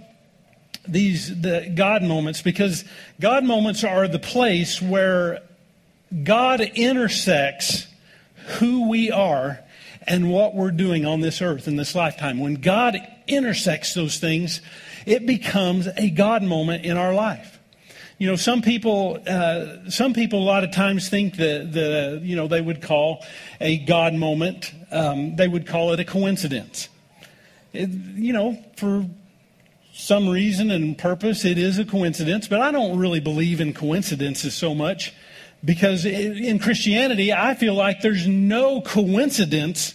[0.86, 2.84] these the God moments because
[3.20, 5.40] God moments are the place where
[6.24, 7.86] God intersects
[8.52, 9.60] who we are
[10.06, 12.38] and what we're doing on this earth in this lifetime.
[12.38, 14.60] When God intersects those things,
[15.06, 17.58] it becomes a God moment in our life.
[18.18, 22.36] You know, some people, uh, some people a lot of times think that the, you
[22.36, 23.24] know, they would call
[23.60, 26.90] a God moment, um, they would call it a coincidence.
[27.72, 29.06] It, you know, for
[29.92, 34.54] some reason and purpose, it is a coincidence, but I don't really believe in coincidences
[34.54, 35.14] so much.
[35.64, 39.94] Because in Christianity, I feel like there's no coincidence.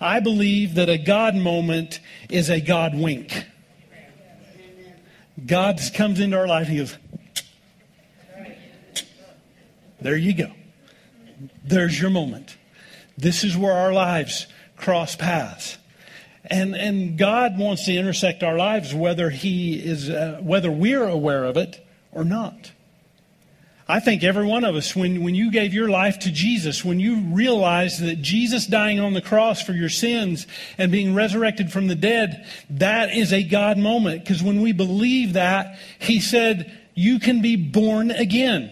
[0.00, 3.44] I believe that a God moment is a God wink.
[5.44, 6.96] God comes into our life and he goes,
[10.00, 10.52] There you go.
[11.64, 12.56] There's your moment.
[13.18, 14.46] This is where our lives
[14.76, 15.76] cross paths.
[16.44, 21.44] And, and God wants to intersect our lives whether, he is, uh, whether we're aware
[21.44, 22.72] of it or not.
[23.90, 27.00] I think every one of us, when, when you gave your life to Jesus, when
[27.00, 30.46] you realized that Jesus dying on the cross for your sins
[30.78, 34.22] and being resurrected from the dead, that is a God moment.
[34.22, 38.70] Because when we believe that, He said, you can be born again.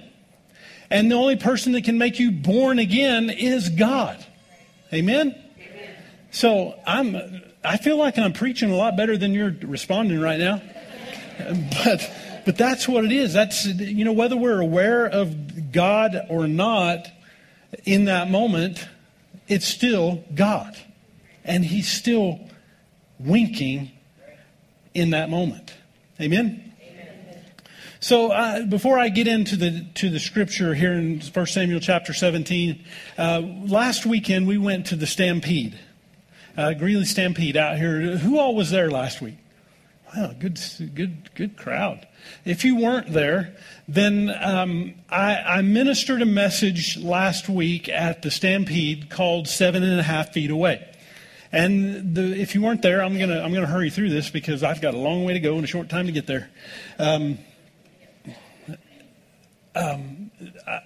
[0.91, 4.25] And the only person that can make you born again is God.
[4.93, 5.35] Amen?
[5.59, 5.97] Amen.
[6.31, 10.63] So I'm, I feel like I'm preaching a lot better than you're responding right now.
[11.85, 12.11] But
[12.49, 13.35] but that's what it is.
[13.35, 17.07] That's, you know, whether we're aware of God or not
[17.85, 18.89] in that moment,
[19.49, 20.75] it's still God.
[21.45, 22.41] And He's still
[23.19, 23.91] winking
[24.95, 25.75] in that moment.
[26.19, 26.73] Amen?
[26.81, 27.45] Amen.
[28.01, 32.15] So uh, before I get into the to the scripture here in 1 Samuel chapter
[32.15, 32.83] 17,
[33.19, 35.79] uh, last weekend we went to the Stampede,
[36.57, 38.17] uh, Greeley Stampede out here.
[38.17, 39.37] Who all was there last week?
[40.17, 40.59] Wow, good,
[40.95, 42.08] good, good crowd.
[42.45, 48.31] If you weren't there, then um, I, I, ministered a message last week at the
[48.31, 50.87] Stampede called Seven and a Half Feet Away.
[51.53, 54.81] And the, if you weren't there, I'm gonna I'm gonna hurry through this because I've
[54.81, 56.51] got a long way to go and a short time to get there.
[56.99, 57.39] Um,
[59.75, 60.31] um,
[60.67, 60.81] I,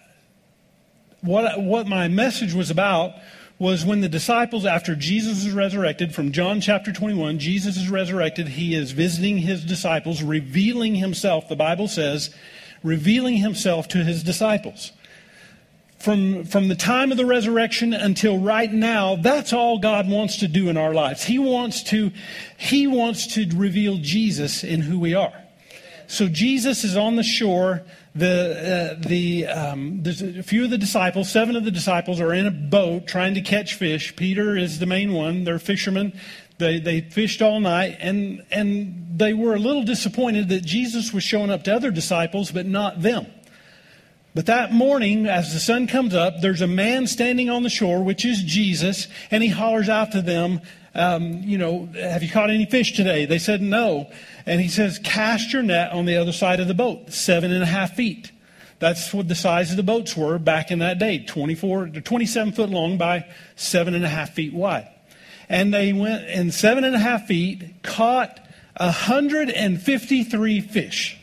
[1.23, 3.15] what what my message was about
[3.63, 8.49] was when the disciples, after Jesus is resurrected, from John chapter 21, Jesus is resurrected.
[8.49, 12.35] He is visiting his disciples, revealing himself, the Bible says,
[12.83, 14.91] revealing himself to his disciples.
[16.01, 20.49] From, from the time of the resurrection until right now, that's all God wants to
[20.49, 21.23] do in our lives.
[21.23, 22.11] He wants to,
[22.59, 25.41] he wants to reveal Jesus in who we are.
[26.09, 30.79] So Jesus is on the shore the, uh, the, um, there's a few of the
[30.79, 34.15] disciples, seven of the disciples, are in a boat trying to catch fish.
[34.17, 35.45] Peter is the main one.
[35.45, 36.13] They're fishermen.
[36.59, 41.25] They, they fished all night, and, and they were a little disappointed that Jesus was
[41.25, 43.27] showing up to other disciples, but not them.
[44.35, 48.03] But that morning, as the sun comes up, there's a man standing on the shore,
[48.03, 50.61] which is Jesus, and he hollers out to them,
[50.95, 53.25] um, you know, have you caught any fish today?
[53.25, 54.11] They said no.
[54.45, 57.63] And he says, cast your net on the other side of the boat, seven and
[57.63, 58.31] a half feet.
[58.79, 62.53] That's what the size of the boats were back in that day 24 to 27
[62.53, 64.89] foot long by seven and a half feet wide.
[65.49, 68.41] And they went in seven and a half feet, caught
[68.79, 71.19] 153 fish.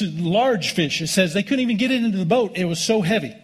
[0.00, 1.00] Large fish.
[1.00, 3.34] It says they couldn't even get it into the boat, it was so heavy.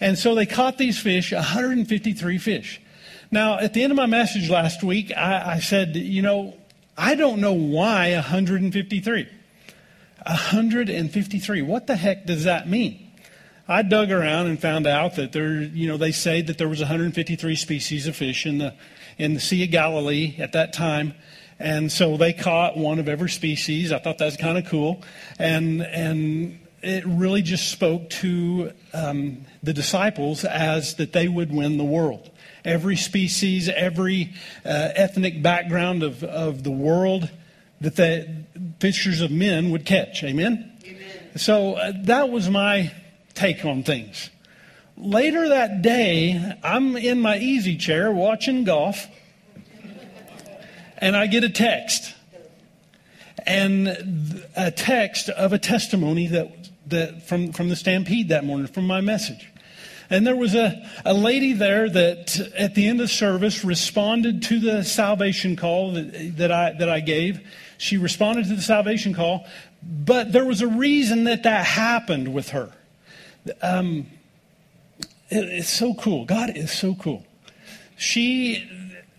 [0.00, 2.80] And so they caught these fish, 153 fish.
[3.30, 6.54] Now, at the end of my message last week, I, I said, you know,
[6.96, 9.28] I don't know why 153.
[10.24, 11.62] 153.
[11.62, 13.08] What the heck does that mean?
[13.68, 16.80] I dug around and found out that there, you know, they say that there was
[16.80, 18.74] 153 species of fish in the
[19.18, 21.12] in the Sea of Galilee at that time,
[21.58, 23.92] and so they caught one of every species.
[23.92, 25.02] I thought that was kind of cool,
[25.38, 31.76] and and it really just spoke to um, the disciples as that they would win
[31.76, 32.30] the world.
[32.64, 37.30] Every species, every uh, ethnic background of, of the world
[37.80, 38.44] that the
[38.80, 40.24] pictures of men would catch.
[40.24, 40.72] Amen?
[40.84, 41.38] Amen.
[41.38, 42.92] So uh, that was my
[43.34, 44.30] take on things.
[44.96, 49.06] Later that day, I'm in my easy chair watching golf,
[50.98, 52.14] and I get a text.
[53.46, 58.86] And a text of a testimony that, that from, from the stampede that morning, from
[58.86, 59.48] my message.
[60.10, 64.58] And there was a, a lady there that at the end of service responded to
[64.58, 67.40] the salvation call that, that, I, that I gave.
[67.76, 69.46] She responded to the salvation call,
[69.82, 72.72] but there was a reason that that happened with her.
[73.62, 74.06] Um,
[75.28, 76.24] it, it's so cool.
[76.24, 77.26] God is so cool.
[77.96, 78.66] She,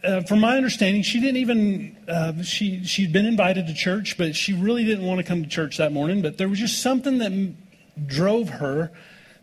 [0.03, 4.35] uh, from my understanding, she didn't even, uh, she, she'd been invited to church, but
[4.35, 6.23] she really didn't want to come to church that morning.
[6.23, 8.91] But there was just something that drove her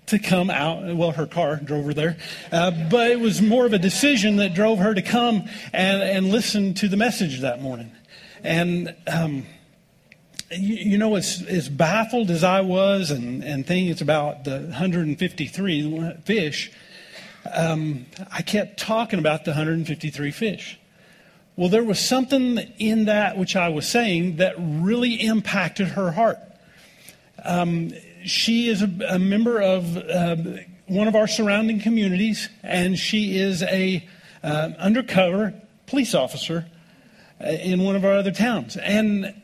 [0.07, 0.95] to come out.
[0.95, 2.17] Well, her car drove her there,
[2.53, 6.29] uh, but it was more of a decision that drove her to come and, and
[6.29, 7.91] listen to the message that morning.
[8.43, 9.47] And, um,
[10.51, 14.61] you, you, know, as, as baffled as I was and, and thinking it's about the
[14.61, 16.71] 153 fish,
[17.53, 20.79] um, I kept talking about the 153 fish.
[21.57, 26.39] Well, there was something in that which I was saying that really impacted her heart.
[27.43, 27.93] Um,
[28.27, 30.37] she is a, a member of uh,
[30.87, 34.07] one of our surrounding communities, and she is a
[34.43, 35.55] uh, undercover
[35.87, 36.67] police officer
[37.41, 38.77] uh, in one of our other towns.
[38.77, 39.35] And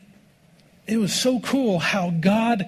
[0.87, 2.65] it was so cool how God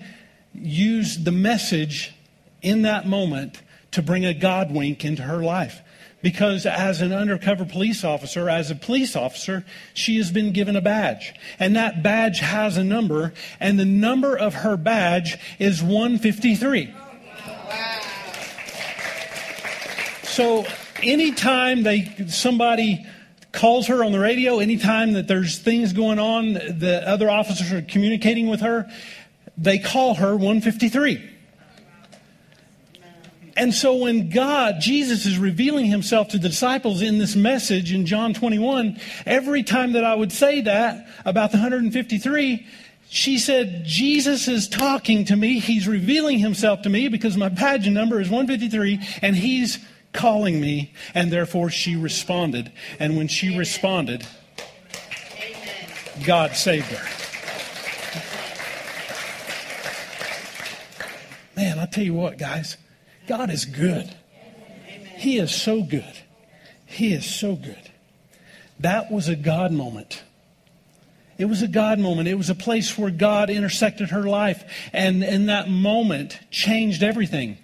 [0.54, 2.14] used the message
[2.62, 5.82] in that moment to bring a God wink into her life.
[6.26, 10.82] Because as an undercover police officer, as a police officer, she has been given a
[10.82, 11.36] badge.
[11.60, 16.92] And that badge has a number, and the number of her badge is 153.
[20.24, 20.66] So
[21.04, 23.06] anytime they somebody
[23.52, 27.84] calls her on the radio anytime that there's things going on, the other officers are
[27.84, 28.90] communicating with her,
[29.60, 31.35] they call her 153.
[33.56, 38.06] And so when God, Jesus is revealing himself to the disciples in this message in
[38.06, 42.68] John 21, every time that I would say that about the 153,
[43.10, 45.60] she said, Jesus is talking to me.
[45.60, 49.80] He's revealing himself to me because my badge number is 153 and he's
[50.12, 52.72] calling me, and therefore she responded.
[53.00, 54.26] And when she responded,
[56.26, 57.06] God saved her.
[61.56, 62.78] Man, I'll tell you what, guys,
[63.28, 64.14] God is good.
[65.18, 66.18] He is so good.
[66.86, 67.92] He is so good.
[68.80, 70.24] That was a God moment.
[71.38, 72.28] It was a God moment.
[72.28, 77.58] It was a place where God intersected her life, and in that moment changed everything.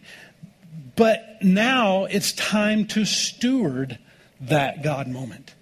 [0.95, 3.97] But now it's time to steward
[4.41, 5.55] that God moment.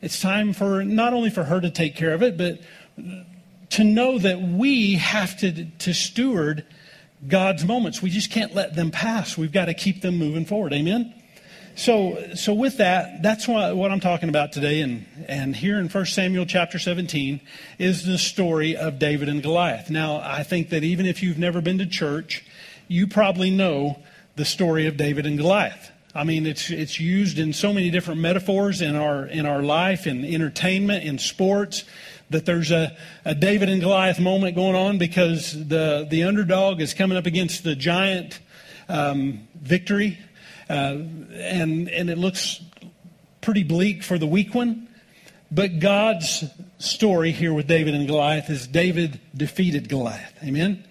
[0.00, 2.60] It's time for not only for her to take care of it, but
[3.70, 6.64] to know that we have to, to steward
[7.26, 8.00] God's moments.
[8.00, 9.36] We just can't let them pass.
[9.36, 10.72] We've got to keep them moving forward.
[10.72, 11.14] Amen?
[11.76, 14.80] So, so with that, that's what, what I'm talking about today.
[14.80, 17.40] And, and here in 1 Samuel chapter 17
[17.78, 19.90] is the story of David and Goliath.
[19.90, 22.44] Now, I think that even if you've never been to church,
[22.88, 24.02] you probably know
[24.36, 25.90] the story of David and Goliath.
[26.14, 30.06] I mean, it's it's used in so many different metaphors in our in our life,
[30.06, 31.84] in entertainment, in sports.
[32.30, 36.94] That there's a, a David and Goliath moment going on because the the underdog is
[36.94, 38.40] coming up against the giant
[38.88, 40.18] um, victory,
[40.68, 40.96] uh,
[41.32, 42.60] and and it looks
[43.40, 44.88] pretty bleak for the weak one.
[45.52, 46.44] But God's
[46.78, 50.32] story here with David and Goliath is David defeated Goliath.
[50.42, 50.84] Amen.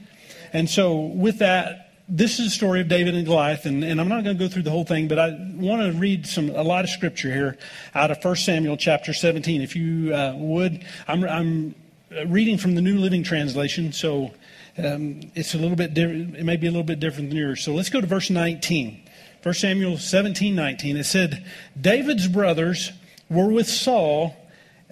[0.51, 4.09] And so with that, this is the story of David and Goliath, and, and I'm
[4.09, 6.63] not going to go through the whole thing, but I want to read some a
[6.63, 7.57] lot of scripture here
[7.93, 9.61] out of 1 Samuel chapter 17.
[9.61, 11.75] If you uh, would, I'm, I'm
[12.27, 14.31] reading from the New Living Translation, so
[14.77, 16.35] um, it's a little bit different.
[16.35, 17.63] It may be a little bit different than yours.
[17.63, 19.03] So let's go to verse 19.
[19.43, 20.97] 1 Samuel 17, 19.
[20.97, 21.45] It said,
[21.79, 22.91] David's brothers
[23.29, 24.35] were with Saul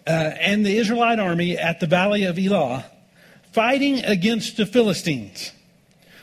[0.06, 2.86] uh, and the Israelite army at the valley of Elah,
[3.52, 5.52] fighting against the Philistines.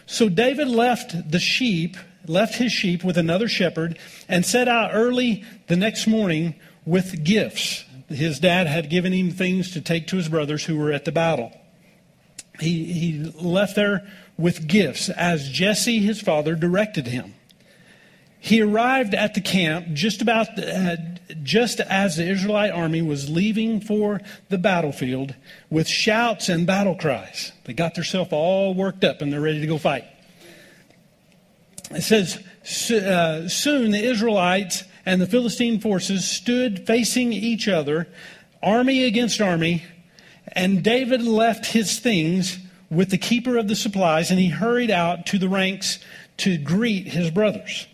[0.06, 1.96] So David left the sheep,
[2.26, 3.98] left his sheep with another shepherd,
[4.28, 7.84] and set out early the next morning with gifts.
[8.08, 11.12] His dad had given him things to take to his brothers who were at the
[11.12, 11.52] battle.
[12.60, 17.34] He, he left there with gifts as Jesse, his father, directed him.
[18.38, 20.96] He arrived at the camp just about uh,
[21.42, 25.34] just as the Israelite army was leaving for the battlefield
[25.70, 27.52] with shouts and battle cries.
[27.64, 30.04] They got themselves all worked up and they're ready to go fight.
[31.90, 32.42] It says,
[32.90, 38.08] uh, Soon the Israelites and the Philistine forces stood facing each other,
[38.62, 39.84] army against army,
[40.48, 42.58] and David left his things
[42.90, 45.98] with the keeper of the supplies and he hurried out to the ranks
[46.38, 47.86] to greet his brothers.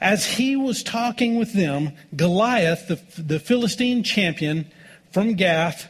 [0.00, 4.70] As he was talking with them, Goliath, the, the Philistine champion
[5.10, 5.88] from Gath,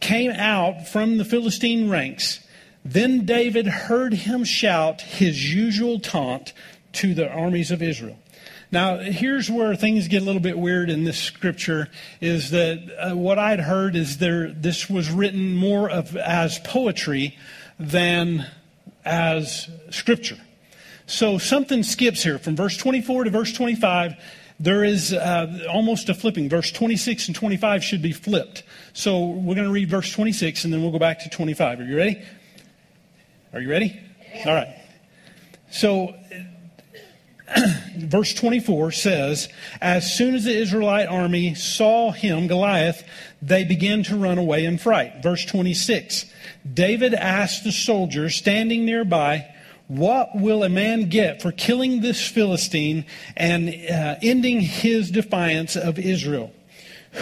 [0.00, 2.40] came out from the Philistine ranks.
[2.84, 6.52] Then David heard him shout his usual taunt
[6.94, 8.18] to the armies of Israel.
[8.72, 11.88] Now, here's where things get a little bit weird in this scripture
[12.22, 17.36] is that uh, what I'd heard is there this was written more of as poetry
[17.78, 18.46] than
[19.04, 20.38] as scripture.
[21.12, 24.14] So something skips here from verse 24 to verse 25.
[24.58, 26.48] There is uh, almost a flipping.
[26.48, 28.62] Verse 26 and 25 should be flipped.
[28.94, 31.80] So we're going to read verse 26 and then we'll go back to 25.
[31.80, 32.22] Are you ready?
[33.52, 34.00] Are you ready?
[34.46, 34.74] All right.
[35.70, 36.14] So
[37.98, 39.50] verse 24 says,
[39.82, 43.06] As soon as the Israelite army saw him, Goliath,
[43.42, 45.22] they began to run away in fright.
[45.22, 46.24] Verse 26
[46.72, 49.51] David asked the soldiers standing nearby,
[49.98, 53.04] what will a man get for killing this Philistine
[53.36, 56.50] and uh, ending his defiance of Israel?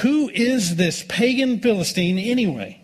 [0.03, 2.81] Who is this pagan Philistine anyway,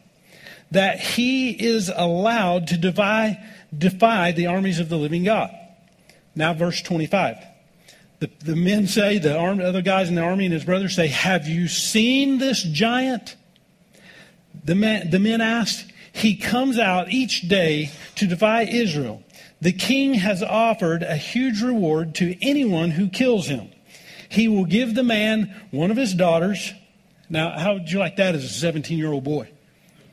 [0.72, 3.38] that he is allowed to defy,
[3.76, 5.50] defy the armies of the living God?
[6.34, 7.36] Now, verse 25.
[8.18, 11.06] The, the men say, the arm, other guys in the army and his brothers say,
[11.06, 13.36] Have you seen this giant?
[14.64, 19.22] The, man, the men asked, He comes out each day to defy Israel.
[19.60, 23.70] The king has offered a huge reward to anyone who kills him.
[24.28, 26.72] He will give the man one of his daughters.
[27.30, 29.50] Now, how would you like that as a 17 year old boy?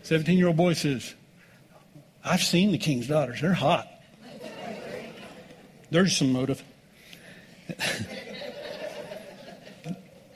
[0.04, 1.14] 17 year old boy says,
[2.24, 3.42] I've seen the king's daughters.
[3.42, 3.88] They're hot.
[5.90, 6.64] There's some motive.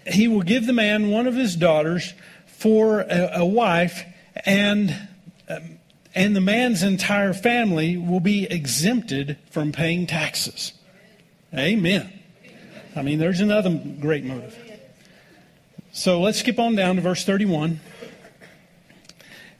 [0.05, 2.13] he will give the man one of his daughters
[2.45, 4.03] for a, a wife,
[4.45, 4.95] and
[6.17, 10.73] and the man's entire family will be exempted from paying taxes.
[11.53, 12.11] Amen.
[12.95, 14.57] I mean, there's another great motive.
[15.91, 17.79] So let's skip on down to verse 31.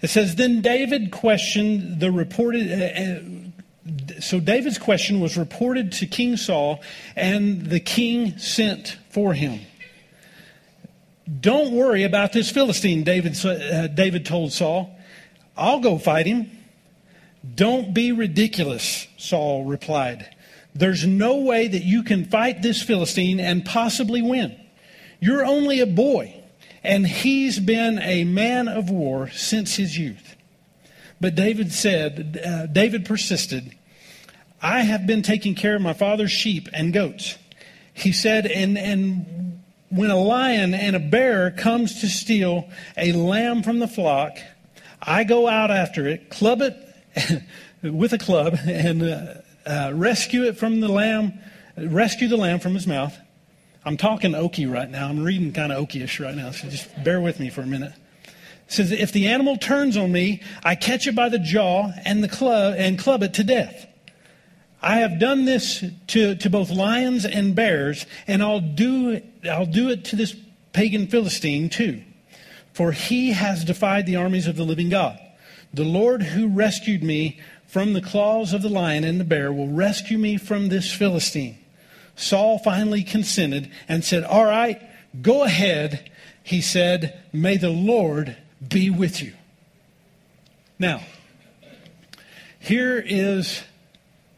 [0.02, 2.72] It says, Then David questioned the reported.
[2.72, 6.82] Uh, uh, so David's question was reported to King Saul,
[7.16, 9.60] and the king sent for him.
[11.40, 14.97] Don't worry about this Philistine, David, uh, David told Saul.
[15.58, 16.52] I'll go fight him.
[17.56, 20.36] Don't be ridiculous, Saul replied.
[20.76, 24.56] There's no way that you can fight this Philistine and possibly win.
[25.20, 26.44] You're only a boy,
[26.84, 30.36] and he's been a man of war since his youth.
[31.20, 33.76] But David said, uh, David persisted,
[34.62, 37.38] I have been taking care of my father's sheep and goats.
[37.94, 43.64] He said, and, and when a lion and a bear comes to steal a lamb
[43.64, 44.38] from the flock,
[45.02, 47.44] I go out after it, club it
[47.84, 49.34] with a club and uh,
[49.66, 51.40] uh, rescue it from the lamb,
[51.78, 53.18] rescue the lamb from his mouth.
[53.86, 55.08] I'm talking Okie right now.
[55.08, 57.94] I'm reading kind of Okie-ish right now, so just bear with me for a minute.
[58.26, 62.22] It says, if the animal turns on me, I catch it by the jaw and
[62.22, 63.88] the club and club it to death.
[64.82, 69.90] I have done this to, to both lions and bears, and I'll do, I'll do
[69.90, 70.36] it to this
[70.74, 72.04] pagan Philistine too.
[72.78, 75.20] For he has defied the armies of the living God.
[75.74, 79.68] The Lord who rescued me from the claws of the lion and the bear will
[79.68, 81.58] rescue me from this Philistine.
[82.16, 84.80] Saul finally consented and said, All right,
[85.24, 86.12] go ahead.
[86.44, 88.38] He said, May the Lord
[88.70, 89.34] be with you.
[90.78, 91.02] Now,
[92.60, 93.64] here is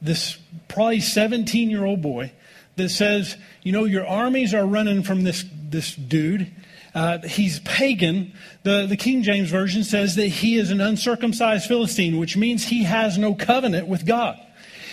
[0.01, 0.37] this
[0.69, 2.31] probably 17 year old boy
[2.77, 6.53] that says, You know, your armies are running from this, this dude.
[6.99, 8.33] Uh, he's pagan.
[8.63, 12.83] The, the King James Version says that he is an uncircumcised Philistine, which means he
[12.83, 14.37] has no covenant with God.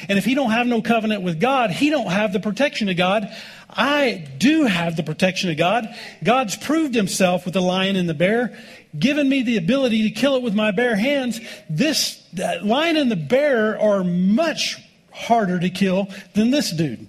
[0.09, 2.97] And if he don't have no covenant with God, he don't have the protection of
[2.97, 3.29] God.
[3.69, 5.93] I do have the protection of God.
[6.23, 8.57] God's proved himself with the lion and the bear,
[8.97, 11.41] given me the ability to kill it with my bare hands.
[11.69, 12.23] This
[12.63, 14.81] lion and the bear are much
[15.11, 17.09] harder to kill than this dude.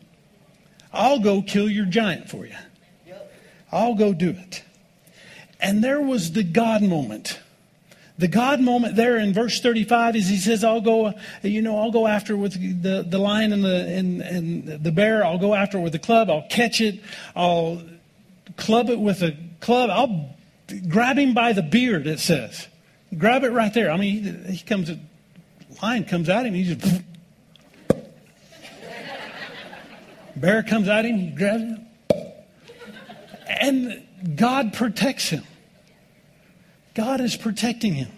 [0.91, 2.55] I'll go kill your giant for you.
[3.71, 4.63] I'll go do it.
[5.59, 7.39] And there was the God moment.
[8.17, 11.91] The God moment there in verse 35 is he says, I'll go, you know, I'll
[11.91, 15.23] go after with the, the lion and the, and, and the bear.
[15.23, 16.29] I'll go after with the club.
[16.29, 16.99] I'll catch it.
[17.35, 17.83] I'll
[18.55, 19.91] club it with a club.
[19.91, 20.35] I'll
[20.89, 22.67] grab him by the beard, it says.
[23.15, 23.91] Grab it right there.
[23.91, 24.91] I mean, he, he comes,
[25.83, 26.55] lion comes at him.
[26.55, 27.03] He just,
[30.35, 31.17] bear comes at him.
[31.17, 31.87] He grabs him.
[33.47, 35.43] And God protects him.
[36.95, 38.11] God is protecting him.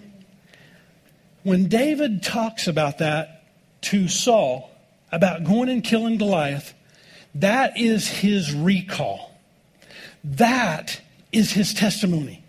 [1.43, 3.43] When David talks about that
[3.81, 4.69] to Saul,
[5.11, 6.73] about going and killing Goliath,
[7.35, 9.37] that is his recall.
[10.23, 12.43] That is his testimony.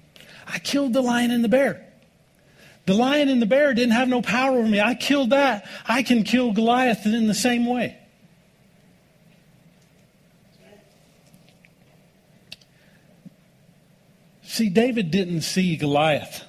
[0.47, 1.87] I killed the lion and the bear.
[2.87, 4.81] The lion and the bear didn't have no power over me.
[4.81, 5.67] I killed that.
[5.87, 7.97] I can kill Goliath in the same way.
[14.61, 16.45] See, David didn't see Goliath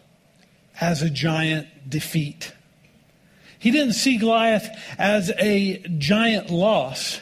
[0.81, 2.51] as a giant defeat.
[3.57, 7.21] He didn't see Goliath as a giant loss.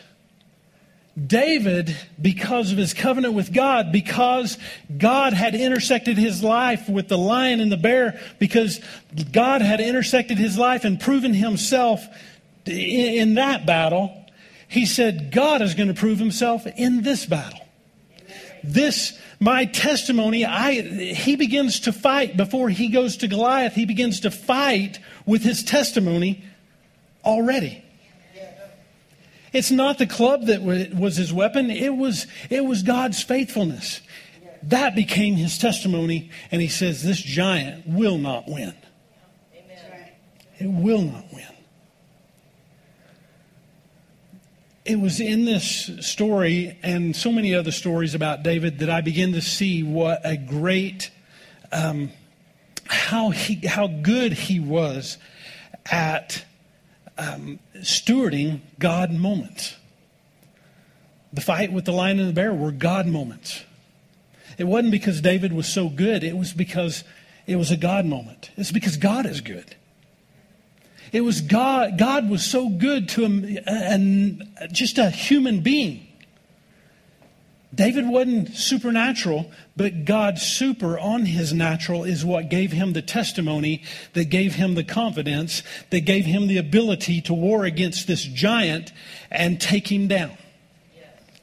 [1.27, 4.57] David, because of his covenant with God, because
[4.97, 8.81] God had intersected his life with the lion and the bear, because
[9.31, 12.03] God had intersected his life and proven himself
[12.65, 14.25] in that battle,
[14.67, 17.68] he said, God is going to prove himself in this battle.
[18.63, 23.73] This my testimony, I, he begins to fight before he goes to Goliath.
[23.73, 26.43] He begins to fight with his testimony
[27.23, 27.83] already.
[29.51, 34.01] It's not the club that was his weapon, it was, it was God's faithfulness.
[34.63, 38.73] That became his testimony, and he says, This giant will not win.
[40.59, 41.47] It will not win.
[44.89, 49.33] It was in this story and so many other stories about David that I begin
[49.33, 51.11] to see what a great,
[51.71, 52.11] um,
[52.87, 55.19] how he, how good he was
[55.91, 56.43] at
[57.19, 59.75] um, stewarding God moments.
[61.31, 63.63] The fight with the lion and the bear were God moments.
[64.57, 67.03] It wasn't because David was so good, it was because
[67.45, 68.49] it was a God moment.
[68.57, 69.75] It's because God is good.
[71.11, 76.05] It was God, God was so good to him, and just a human being.
[77.73, 83.83] David wasn't supernatural, but God super on his natural is what gave him the testimony,
[84.13, 88.91] that gave him the confidence, that gave him the ability to war against this giant
[89.29, 90.35] and take him down.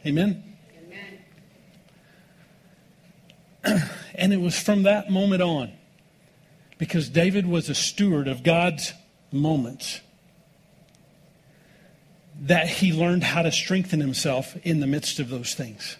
[0.04, 0.42] Amen?
[3.64, 3.90] Amen.
[4.14, 5.72] and it was from that moment on,
[6.78, 8.92] because David was a steward of God's
[9.32, 10.00] moments
[12.40, 15.96] that he learned how to strengthen himself in the midst of those things.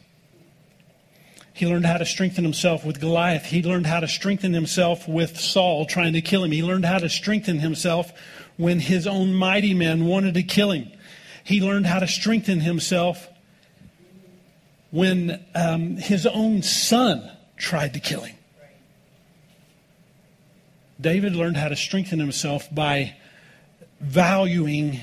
[1.56, 3.46] He learned how to strengthen himself with Goliath.
[3.46, 6.50] He learned how to strengthen himself with Saul trying to kill him.
[6.50, 8.12] He learned how to strengthen himself
[8.58, 10.92] when his own mighty men wanted to kill him.
[11.42, 13.28] He learned how to strengthen himself
[14.90, 18.35] when um, his own son tried to kill him.
[21.00, 23.14] David learned how to strengthen himself by
[24.00, 25.00] valuing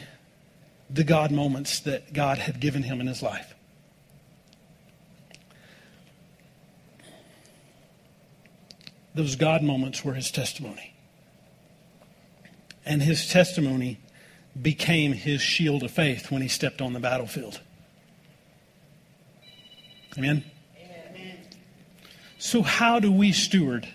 [0.90, 3.54] the God moments that God had given him in his life.
[9.16, 10.94] Those God moments were his testimony.
[12.86, 14.00] And his testimony
[14.60, 17.60] became his shield of faith when he stepped on the battlefield.
[20.18, 20.44] Amen?
[20.78, 21.38] Amen.
[22.38, 23.88] So, how do we steward?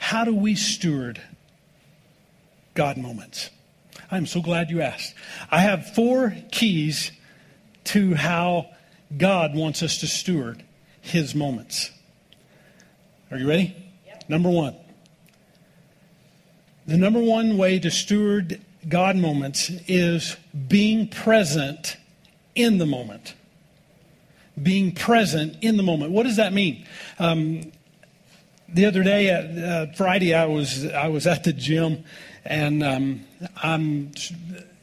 [0.00, 1.20] How do we steward
[2.74, 3.50] God moments?
[4.10, 5.14] I'm so glad you asked.
[5.50, 7.12] I have four keys
[7.84, 8.70] to how
[9.16, 10.64] God wants us to steward
[11.02, 11.90] his moments.
[13.30, 13.76] Are you ready?
[14.06, 14.28] Yep.
[14.30, 14.74] Number one.
[16.86, 20.34] The number one way to steward God moments is
[20.66, 21.98] being present
[22.54, 23.34] in the moment.
[24.60, 26.10] Being present in the moment.
[26.10, 26.86] What does that mean?
[27.18, 27.70] Um,
[28.72, 32.04] the other day, uh, Friday, I was I was at the gym,
[32.44, 33.24] and um,
[33.62, 34.12] I'm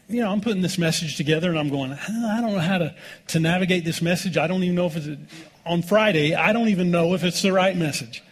[0.10, 2.96] you know, I'm putting this message together and I'm going, I don't know how to,
[3.28, 4.38] to navigate this message.
[4.38, 5.10] I don't even know if it's
[5.66, 6.34] on Friday.
[6.34, 8.24] I don't even know if it's the right message.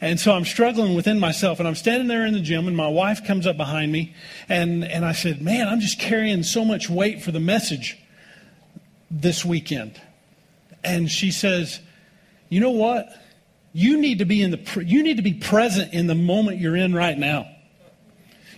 [0.00, 2.88] And so I'm struggling within myself and I'm standing there in the gym and my
[2.88, 4.14] wife comes up behind me
[4.48, 7.96] and, and I said, man, I'm just carrying so much weight for the message
[9.08, 10.00] this weekend.
[10.82, 11.78] And she says,
[12.48, 13.16] you know what?
[13.72, 16.76] You need to be in the, you need to be present in the moment you're
[16.76, 17.48] in right now.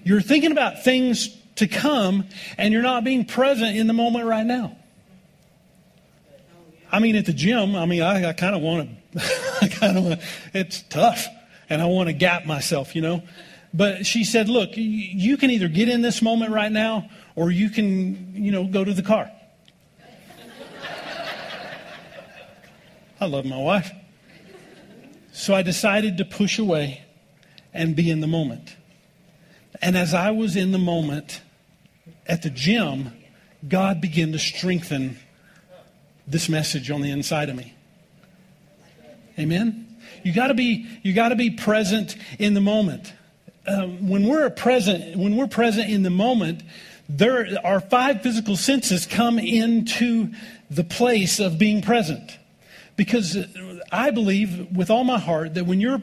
[0.03, 2.27] You're thinking about things to come,
[2.59, 4.77] and you're not being present in the moment right now.
[6.91, 9.21] I mean, at the gym, I mean, I, I kind of want to,
[9.63, 10.21] I kind of, want.
[10.53, 11.27] it's tough,
[11.71, 13.23] and I want to gap myself, you know.
[13.73, 17.71] But she said, look, you can either get in this moment right now, or you
[17.71, 19.31] can, you know, go to the car.
[23.21, 23.91] I love my wife.
[25.35, 27.03] So I decided to push away
[27.75, 28.77] and be in the moment.
[29.83, 31.43] And as I was in the moment
[32.25, 33.13] at the gym,
[33.67, 35.19] God began to strengthen
[36.25, 37.75] this message on the inside of me.
[39.37, 39.97] Amen.
[40.23, 43.13] You got to be you got to be present in the moment.
[43.67, 46.63] Um, when we're present, when we're present in the moment,
[47.09, 50.33] there our five physical senses come into
[50.71, 52.39] the place of being present.
[52.97, 53.37] Because
[53.95, 56.03] I believe with all my heart that when you're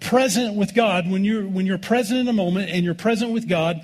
[0.00, 3.48] present with God, when you're, when you're present in a moment and you're present with
[3.48, 3.82] God,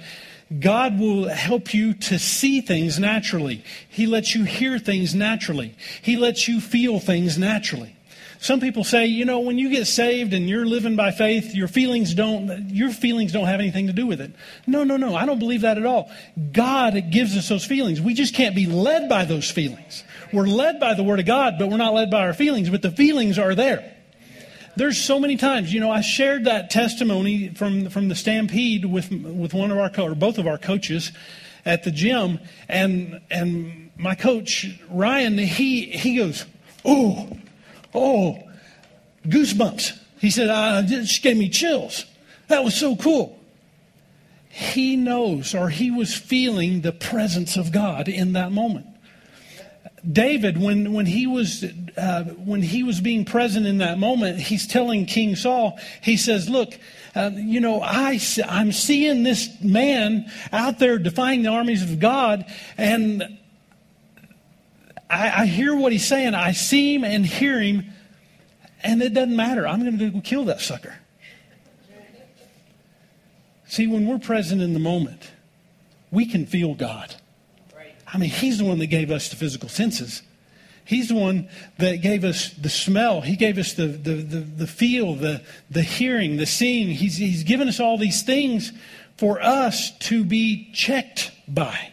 [0.59, 3.63] God will help you to see things naturally.
[3.89, 5.77] He lets you hear things naturally.
[6.03, 7.95] He lets you feel things naturally.
[8.41, 11.67] Some people say, you know, when you get saved and you're living by faith, your
[11.67, 14.33] feelings don't your feelings don't have anything to do with it.
[14.67, 15.17] No, no, no.
[15.17, 16.11] I don't believe that at all.
[16.53, 18.01] God gives us those feelings.
[18.01, 20.05] We just can't be led by those feelings.
[20.33, 22.83] We're led by the word of God, but we're not led by our feelings, but
[22.83, 23.95] the feelings are there
[24.79, 29.11] there's so many times, you know, I shared that testimony from, from the Stampede with,
[29.11, 31.11] with one of our, co- or both of our coaches
[31.65, 32.39] at the gym.
[32.69, 36.47] And, and my coach, Ryan, he, he goes,
[36.85, 37.29] oh,
[37.99, 38.49] oh,
[39.27, 39.99] goosebumps.
[40.21, 42.05] He said, uh, it just gave me chills.
[42.49, 43.39] That was so cool.
[44.49, 48.87] He knows, or he was feeling the presence of God in that moment.
[50.11, 51.65] David, when, when, he was,
[51.97, 56.49] uh, when he was being present in that moment, he's telling King Saul, he says,
[56.49, 56.79] Look,
[57.15, 62.45] uh, you know, I, I'm seeing this man out there defying the armies of God,
[62.77, 63.39] and
[65.11, 66.35] I, I hear what he's saying.
[66.35, 67.87] I see him and hear him,
[68.83, 69.67] and it doesn't matter.
[69.67, 70.95] I'm going to go kill that sucker.
[73.67, 75.31] See, when we're present in the moment,
[76.11, 77.15] we can feel God.
[78.13, 80.23] I mean, He's the one that gave us the physical senses.
[80.87, 83.21] He's the one that gave us the smell.
[83.21, 86.89] He gave us the, the, the, the feel, the, the hearing, the seeing.
[86.89, 88.73] He's, he's given us all these things
[89.19, 91.93] for us to be checked by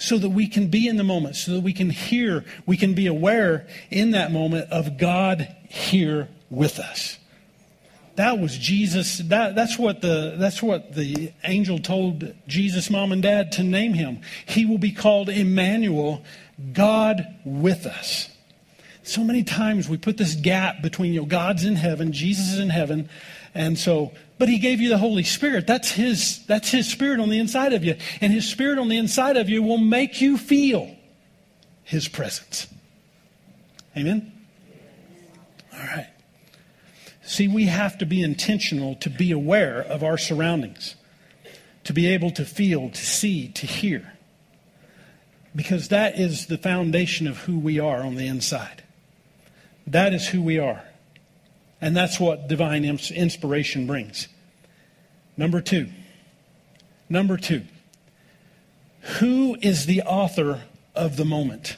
[0.00, 2.94] so that we can be in the moment, so that we can hear, we can
[2.94, 7.18] be aware in that moment of God here with us.
[8.16, 9.18] That was Jesus.
[9.18, 13.92] That, that's, what the, that's what the angel told Jesus' mom and dad to name
[13.92, 14.22] him.
[14.46, 16.24] He will be called Emmanuel,
[16.72, 18.30] God with us.
[19.02, 22.58] So many times we put this gap between, you know, God's in heaven, Jesus is
[22.58, 23.10] in heaven,
[23.54, 25.66] and so, but he gave you the Holy Spirit.
[25.66, 27.96] That's his, that's his spirit on the inside of you.
[28.22, 30.96] And his spirit on the inside of you will make you feel
[31.84, 32.66] his presence.
[33.94, 34.32] Amen?
[35.74, 36.08] All right.
[37.22, 40.94] See, we have to be intentional to be aware of our surroundings,
[41.84, 44.14] to be able to feel, to see, to hear.
[45.54, 48.84] Because that is the foundation of who we are on the inside.
[49.86, 50.82] That is who we are.
[51.80, 54.28] And that's what divine inspiration brings.
[55.36, 55.88] Number two.
[57.08, 57.62] Number two.
[59.18, 60.62] Who is the author
[60.94, 61.76] of the moment?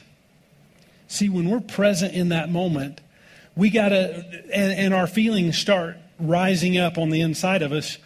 [1.07, 2.99] See, when we're present in that moment,
[3.55, 7.97] we got to, and, and our feelings start rising up on the inside of us,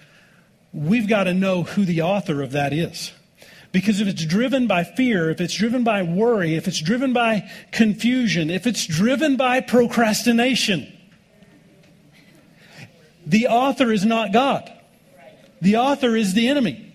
[0.73, 3.11] we've got to know who the author of that is.
[3.71, 7.49] Because if it's driven by fear, if it's driven by worry, if it's driven by
[7.71, 10.91] confusion, if it's driven by procrastination,
[13.27, 14.71] the author is not God.
[15.61, 16.93] The author is the enemy.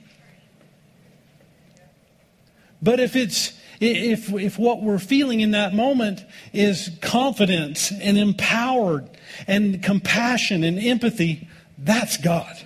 [2.80, 9.10] But if it's if, if what we're feeling in that moment is confidence and empowered
[9.48, 12.56] and compassion and empathy, that's God.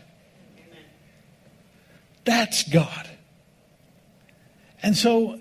[2.26, 3.08] That's God.
[4.82, 5.40] And so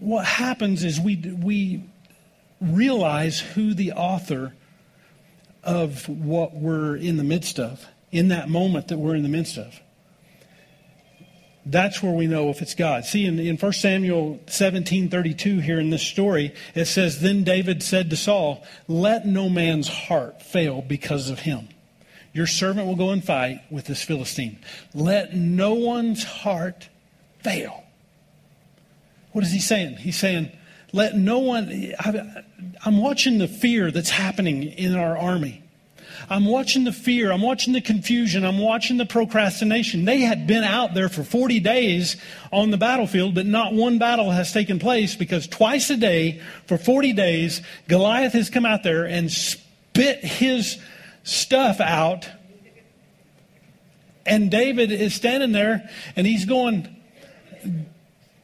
[0.00, 1.84] what happens is we, we
[2.60, 4.54] realize who the author
[5.64, 9.58] of what we're in the midst of, in that moment that we're in the midst
[9.58, 9.80] of.
[11.66, 13.06] That's where we know if it's God.
[13.06, 17.82] See, in, in 1 Samuel 17 32, here in this story, it says, Then David
[17.82, 21.68] said to Saul, Let no man's heart fail because of him.
[22.34, 24.58] Your servant will go and fight with this Philistine.
[24.92, 26.88] Let no one's heart
[27.42, 27.84] fail.
[29.32, 29.96] What is he saying?
[29.96, 30.52] He's saying,
[30.94, 31.92] let no one.
[32.84, 35.60] I'm watching the fear that's happening in our army.
[36.30, 37.32] I'm watching the fear.
[37.32, 38.44] I'm watching the confusion.
[38.44, 40.04] I'm watching the procrastination.
[40.04, 42.16] They had been out there for 40 days
[42.52, 46.78] on the battlefield, but not one battle has taken place because twice a day for
[46.78, 50.78] 40 days, Goliath has come out there and spit his
[51.24, 52.28] stuff out.
[54.24, 56.88] And David is standing there and he's going,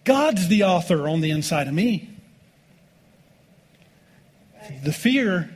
[0.02, 2.10] God's the author on the inside of me.
[4.82, 5.50] The fear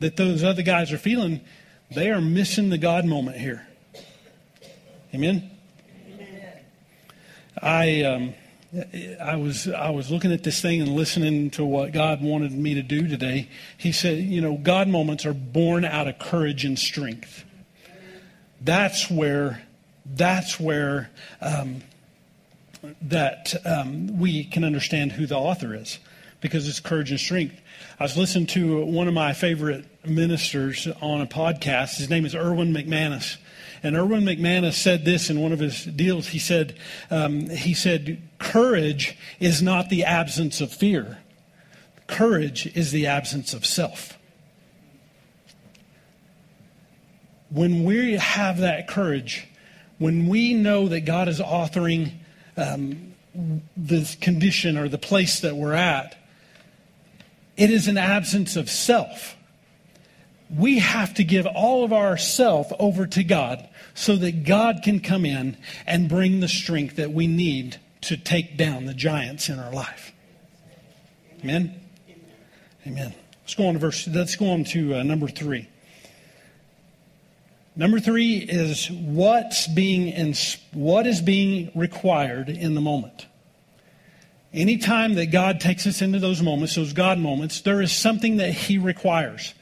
[0.00, 1.40] that those other guys are feeling,
[1.90, 3.66] they are missing the God moment here.
[5.14, 5.50] Amen?
[7.60, 8.34] I, um,
[9.20, 12.74] I was I was looking at this thing and listening to what God wanted me
[12.74, 13.48] to do today.
[13.76, 17.44] He said, you know, God moments are born out of courage and strength.
[18.60, 19.62] That's where
[20.06, 21.10] that's where
[21.40, 21.82] um,
[23.02, 25.98] that um, we can understand who the author is
[26.40, 27.60] because it's courage and strength.
[28.00, 31.98] I was listening to one of my favorite ministers on a podcast.
[31.98, 33.36] His name is Erwin McManus.
[33.82, 36.28] And Erwin McManus said this in one of his deals.
[36.28, 36.78] He said,
[37.10, 41.18] um, he said, courage is not the absence of fear.
[42.06, 44.16] Courage is the absence of self.
[47.50, 49.46] When we have that courage,
[49.98, 52.12] when we know that God is authoring
[52.56, 53.12] um,
[53.76, 56.16] this condition or the place that we're at,
[57.56, 59.36] it is an absence of self
[60.56, 65.24] we have to give all of ourself over to God so that God can come
[65.24, 69.72] in and bring the strength that we need to take down the giants in our
[69.72, 70.12] life.
[71.42, 71.80] Amen.
[72.86, 73.14] Amen.
[73.42, 74.08] Let's go on to verse.
[74.08, 75.68] Let's go on to uh, number three.
[77.76, 80.34] Number three is what's being in,
[80.72, 83.26] what is being required in the moment.
[84.52, 88.52] Anytime that God takes us into those moments, those God moments, there is something that
[88.52, 89.54] He requires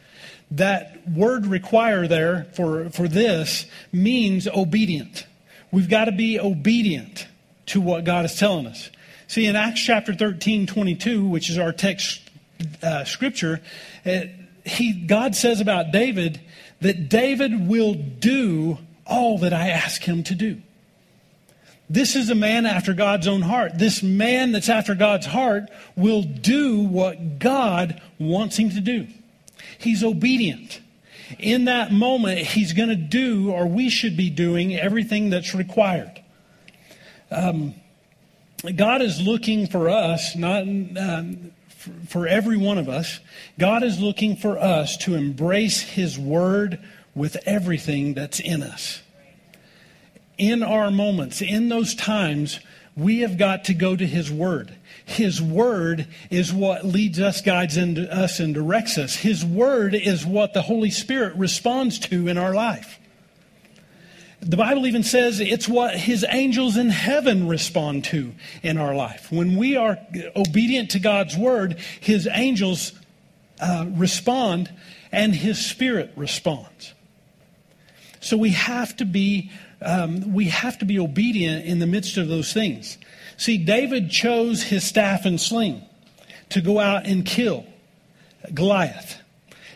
[0.50, 5.26] that word require there for, for this means obedient.
[5.70, 7.26] We've got to be obedient
[7.66, 8.90] to what God is telling us.
[9.26, 12.22] See, in Acts chapter 13, 22, which is our text
[12.82, 13.60] uh, scripture,
[14.04, 14.30] it,
[14.64, 16.40] he, God says about David
[16.80, 20.62] that David will do all that I ask him to do.
[21.90, 23.78] This is a man after God's own heart.
[23.78, 29.06] This man that's after God's heart will do what God wants him to do.
[29.78, 30.80] He's obedient.
[31.38, 36.22] In that moment, he's going to do, or we should be doing, everything that's required.
[37.30, 37.74] Um,
[38.74, 41.52] God is looking for us, not um,
[42.08, 43.20] for every one of us.
[43.58, 46.80] God is looking for us to embrace His Word
[47.14, 49.02] with everything that's in us.
[50.38, 52.60] In our moments, in those times,
[52.96, 54.74] we have got to go to His Word.
[55.04, 59.16] His Word is what leads us, guides into us, and directs us.
[59.16, 62.98] His Word is what the Holy Spirit responds to in our life.
[64.40, 69.32] The Bible even says it's what His angels in heaven respond to in our life.
[69.32, 69.98] When we are
[70.36, 72.92] obedient to God's Word, His angels
[73.60, 74.72] uh, respond
[75.10, 76.94] and His Spirit responds.
[78.20, 82.28] So we have to be um, we have to be obedient in the midst of
[82.28, 82.98] those things.
[83.36, 85.82] See, David chose his staff and sling
[86.50, 87.64] to go out and kill
[88.52, 89.20] Goliath.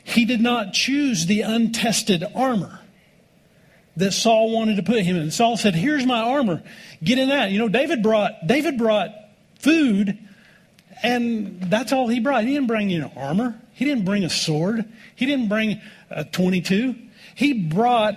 [0.03, 2.81] He did not choose the untested armor
[3.97, 5.31] that Saul wanted to put him in.
[5.31, 6.63] Saul said, "Here's my armor.
[7.05, 9.11] Get in that." You know, David brought David brought
[9.61, 10.19] food,
[11.03, 12.45] and that's all he brought.
[12.45, 13.61] He didn't bring you know armor.
[13.75, 14.85] He didn't bring a sword.
[15.15, 15.81] He didn't bring
[16.11, 16.95] a 22.
[17.35, 18.17] He brought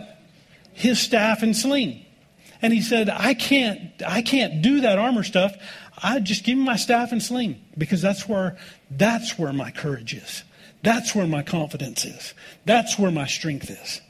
[0.76, 2.05] his staff and sling.
[2.61, 5.55] And he said, I can't, I can't do that armor stuff.
[6.01, 8.57] I just give me my staff and sling because that's where,
[8.91, 10.43] that's where my courage is.
[10.84, 12.34] That's where my confidence is.
[12.65, 14.01] That's where my strength is.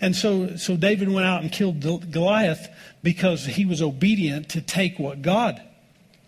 [0.00, 1.80] And so, so David went out and killed
[2.10, 2.68] Goliath
[3.02, 5.62] because he was obedient to take what God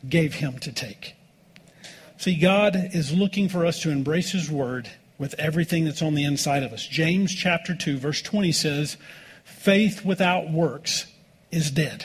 [0.09, 1.17] gave him to take.
[2.17, 6.25] See, God is looking for us to embrace his word with everything that's on the
[6.25, 6.87] inside of us.
[6.87, 8.97] James chapter 2, verse 20 says,
[9.45, 11.07] Faith without works
[11.51, 12.05] is dead.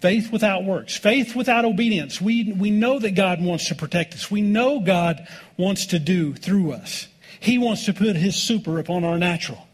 [0.00, 2.20] Faith without works, faith without obedience.
[2.20, 4.30] We, we know that God wants to protect us.
[4.30, 5.26] We know God
[5.56, 7.08] wants to do through us.
[7.40, 9.66] He wants to put his super upon our natural.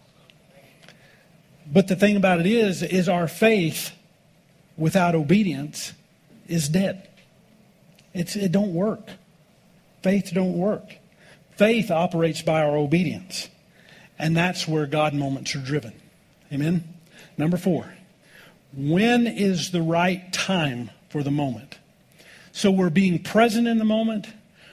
[1.67, 3.93] But the thing about it is, is our faith
[4.77, 5.93] without obedience
[6.47, 7.09] is dead.
[8.15, 9.09] It's, it don't work.
[10.03, 10.97] Faith don't work.
[11.57, 13.49] Faith operates by our obedience.
[14.19, 16.02] And that's where God moments are driven.
[16.53, 16.85] Amen?
[17.39, 17.95] Number four,
[18.77, 21.79] when is the right time for the moment?
[22.53, 24.27] So we're being present in the moment.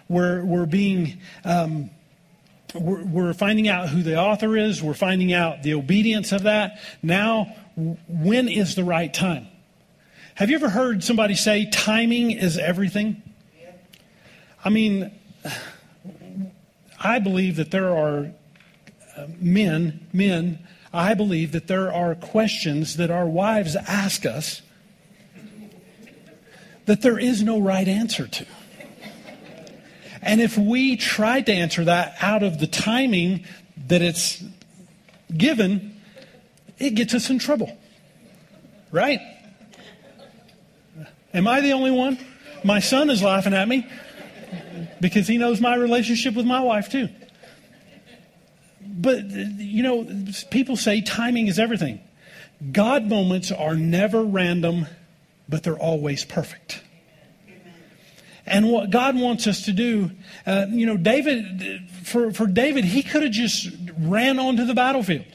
[0.09, 1.89] We're, we're being, um,
[2.75, 4.83] we're, we're finding out who the author is.
[4.83, 6.79] We're finding out the obedience of that.
[7.01, 7.55] Now,
[8.07, 9.47] when is the right time?
[10.35, 13.21] Have you ever heard somebody say timing is everything?
[14.63, 15.11] I mean,
[17.01, 18.31] I believe that there are
[19.15, 20.59] uh, men, men,
[20.93, 24.61] I believe that there are questions that our wives ask us
[26.85, 28.45] that there is no right answer to.
[30.21, 33.45] And if we try to answer that out of the timing
[33.87, 34.43] that it's
[35.35, 36.01] given,
[36.79, 37.77] it gets us in trouble.
[38.91, 39.19] Right?
[41.33, 42.17] Am I the only one?
[42.63, 43.87] My son is laughing at me
[44.99, 47.09] because he knows my relationship with my wife, too.
[48.99, 50.05] But, you know,
[50.51, 52.01] people say timing is everything.
[52.73, 54.87] God moments are never random,
[55.47, 56.83] but they're always perfect.
[58.45, 60.11] And what God wants us to do,
[60.45, 65.25] uh, you know, David, for, for David, he could have just ran onto the battlefield.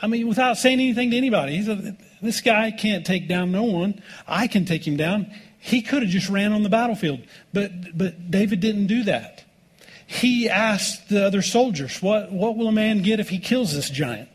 [0.00, 1.58] I mean, without saying anything to anybody.
[1.68, 4.00] A, this guy can't take down no one.
[4.26, 5.30] I can take him down.
[5.58, 7.20] He could have just ran on the battlefield.
[7.52, 9.44] But, but David didn't do that.
[10.10, 13.90] He asked the other soldiers, what, what will a man get if he kills this
[13.90, 14.30] giant?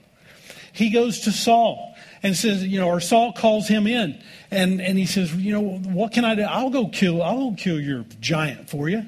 [0.71, 4.21] He goes to Saul and says, you know, or Saul calls him in
[4.51, 6.43] and, and he says, you know, what can I do?
[6.43, 9.03] I'll go kill, I'll go kill your giant for you.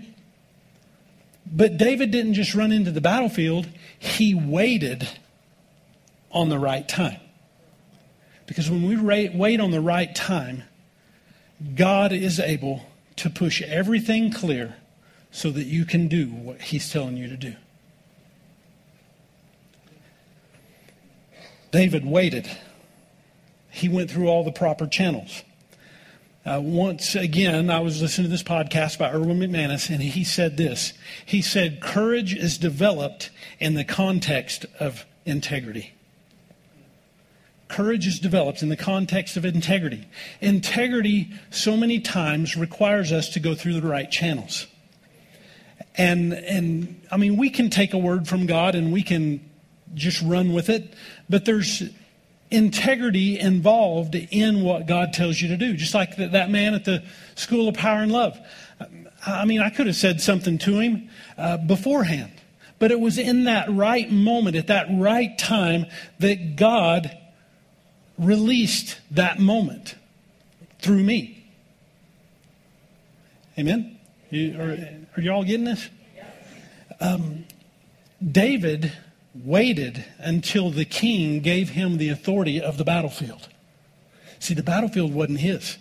[1.46, 3.68] But David didn't just run into the battlefield,
[4.00, 5.08] he waited
[6.32, 7.20] on the right time.
[8.48, 10.64] Because when we wait on the right time,
[11.76, 12.82] God is able
[13.18, 14.76] to push everything clear
[15.36, 17.56] so that you can do what He's telling you to do.
[21.72, 22.50] David waited
[23.76, 25.44] he went through all the proper channels.
[26.46, 30.56] Uh, once again, I was listening to this podcast by Erwin McManus, and he said
[30.56, 30.94] this.
[31.26, 35.94] He said, Courage is developed in the context of integrity.
[37.68, 40.08] Courage is developed in the context of integrity.
[40.40, 44.68] Integrity, so many times, requires us to go through the right channels.
[45.98, 49.50] And, and I mean, we can take a word from God and we can
[49.94, 50.94] just run with it,
[51.30, 51.84] but there's
[52.52, 55.74] integrity involved in what God tells you to do.
[55.76, 57.04] Just like that man at the
[57.36, 58.38] School of Power and Love.
[59.26, 62.34] I mean, I could have said something to him uh, beforehand,
[62.78, 65.86] but it was in that right moment, at that right time,
[66.20, 67.18] that God
[68.18, 69.96] released that moment
[70.80, 71.48] through me.
[73.58, 73.98] Amen?
[74.30, 74.78] You, are,
[75.18, 75.90] are you all getting this?
[77.00, 77.46] Um,
[78.26, 78.92] David
[79.34, 83.50] waited until the king gave him the authority of the battlefield.
[84.40, 85.78] See, the battlefield wasn't his,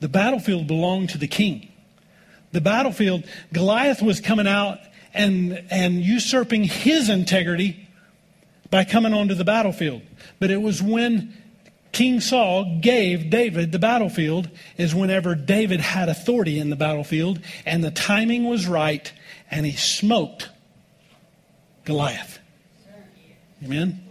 [0.00, 1.72] the battlefield belonged to the king.
[2.52, 4.78] The battlefield, Goliath was coming out
[5.12, 7.88] and, and usurping his integrity
[8.70, 10.02] by coming onto the battlefield.
[10.38, 11.34] But it was when
[11.96, 17.82] King Saul gave David the battlefield, is whenever David had authority in the battlefield, and
[17.82, 19.10] the timing was right,
[19.50, 20.50] and he smoked
[21.86, 22.38] Goliath.
[23.64, 24.06] Amen?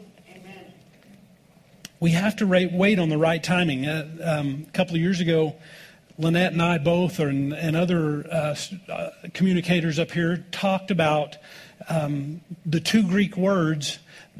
[1.99, 3.85] We have to wait on the right timing.
[3.85, 5.55] Uh, um, a couple of years ago,
[6.17, 8.55] Lynette and I both, and, and other uh,
[8.91, 11.37] uh, communicators up here, talked about
[11.87, 13.99] um, the two Greek words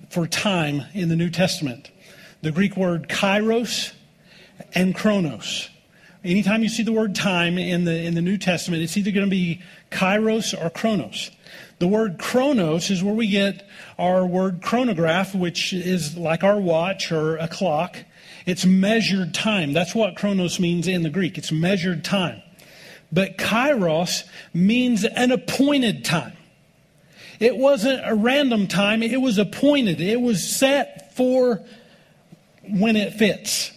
[0.10, 1.92] for time in the New Testament
[2.46, 3.92] the Greek word kairos
[4.76, 5.68] and chronos.
[6.24, 9.26] Anytime you see the word time in the, in the New Testament, it's either going
[9.26, 11.32] to be kairos or chronos.
[11.80, 13.68] The word chronos is where we get
[13.98, 17.98] our word chronograph, which is like our watch or a clock.
[18.46, 19.74] It's measured time.
[19.74, 21.40] That's what chronos means in the Greek.
[21.40, 22.44] It's measured time.
[23.12, 24.24] But kairos
[24.54, 26.38] means an appointed time.
[27.40, 30.00] It wasn't a random time, it was appointed.
[30.00, 31.66] It was set for
[32.70, 33.72] when it fits.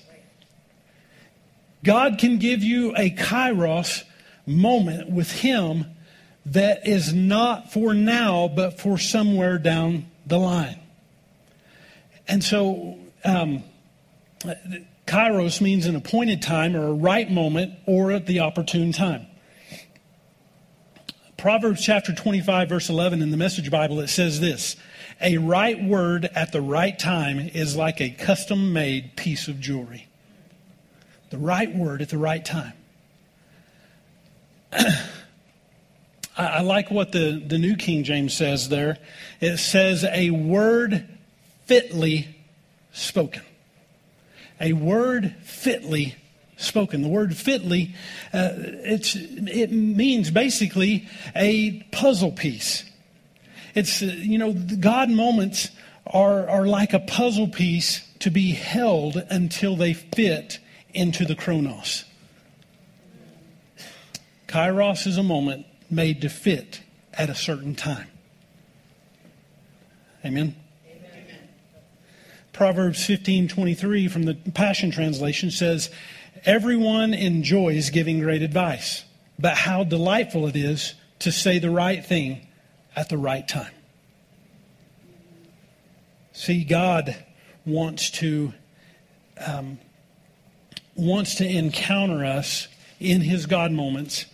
[1.85, 4.05] God can give you a kairos
[4.47, 5.87] moment with Him
[6.47, 10.81] that is not for now, but for somewhere down the line.
[12.27, 13.63] And so, um,
[15.07, 19.27] kairos means an appointed time or a right moment or at the opportune time.
[21.37, 24.77] Proverbs chapter 25, verse 11 in the Message Bible, it says this
[25.21, 30.07] A right word at the right time is like a custom made piece of jewelry.
[31.31, 32.73] the right word at the right time.
[36.39, 38.99] I, like what the, the New King James says there.
[39.41, 41.05] It says, a word
[41.67, 42.29] fitly
[42.93, 43.43] spoken.
[44.61, 46.15] A word fitly
[46.57, 47.03] spoken.
[47.03, 47.95] The word fitly,
[48.33, 52.88] uh, it's, it means basically a puzzle piece.
[53.79, 55.71] It's, uh, you know, God moments
[56.05, 60.59] are, are like a puzzle piece to be held until they fit
[60.93, 62.05] into the chronos.
[64.49, 66.81] Kairos is a moment made to fit
[67.15, 68.09] at a certain time.
[70.25, 70.57] Amen.
[72.53, 75.89] Proverbs 15:23 from the Passion translation says,
[76.45, 79.05] "Everyone enjoys giving great advice,
[79.39, 82.48] but how delightful it is to say the right thing
[82.99, 83.73] at the right time."
[86.33, 87.17] See, God
[87.65, 88.53] wants to
[89.47, 89.79] um,
[90.95, 92.69] wants to encounter us
[93.01, 94.27] in His God moments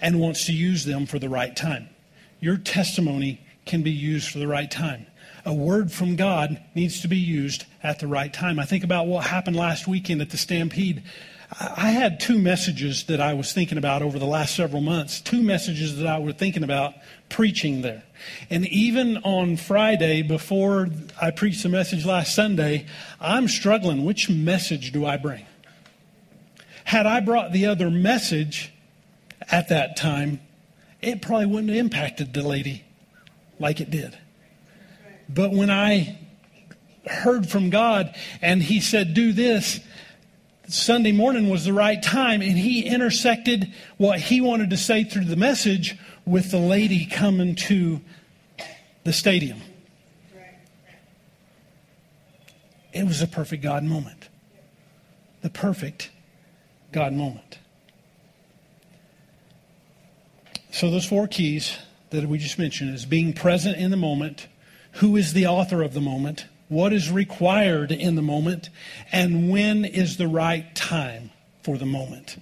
[0.00, 1.88] and wants to use them for the right time.
[2.40, 5.06] Your testimony can be used for the right time.
[5.46, 8.58] A word from God needs to be used at the right time.
[8.58, 11.02] I think about what happened last weekend at the Stampede.
[11.60, 15.40] I had two messages that I was thinking about over the last several months, two
[15.40, 16.94] messages that I was thinking about
[17.28, 18.02] preaching there.
[18.50, 20.88] And even on Friday, before
[21.20, 22.86] I preached the message last Sunday,
[23.20, 24.04] I'm struggling.
[24.04, 25.46] Which message do I bring?
[26.84, 28.72] Had I brought the other message
[29.50, 30.40] at that time,
[31.00, 32.84] it probably wouldn't have impacted the lady
[33.60, 34.18] like it did.
[35.28, 36.18] But when I
[37.06, 39.80] heard from God and He said, Do this,
[40.68, 45.26] Sunday morning was the right time, and He intersected what He wanted to say through
[45.26, 48.00] the message with the lady coming to
[49.04, 49.60] the stadium.
[52.92, 54.28] It was a perfect God moment.
[55.42, 56.10] The perfect
[56.92, 57.58] God moment.
[60.70, 61.76] So, those four keys
[62.10, 64.46] that we just mentioned is being present in the moment,
[64.92, 68.68] who is the author of the moment, what is required in the moment,
[69.12, 71.30] and when is the right time
[71.62, 72.36] for the moment.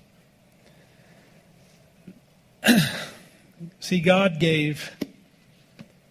[3.80, 4.90] See, God gave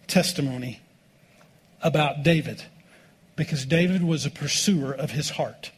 [0.06, 0.80] testimony
[1.82, 2.62] about David
[3.34, 5.72] because David was a pursuer of his heart.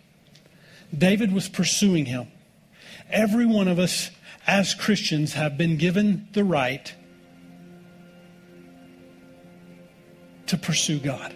[0.97, 2.29] David was pursuing him.
[3.09, 4.11] Every one of us
[4.47, 6.95] as Christians have been given the right
[10.47, 11.33] to pursue God.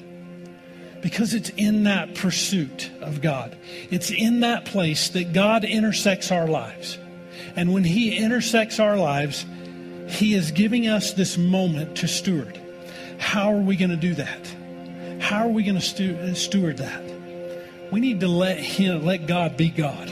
[1.01, 3.57] Because it's in that pursuit of God,
[3.91, 6.99] it's in that place that God intersects our lives.
[7.55, 9.47] And when He intersects our lives,
[10.09, 12.61] He is giving us this moment to steward.
[13.19, 14.55] How are we going to do that?
[15.21, 17.03] How are we going to steward that?
[17.91, 20.09] We need to let Him, let God be God.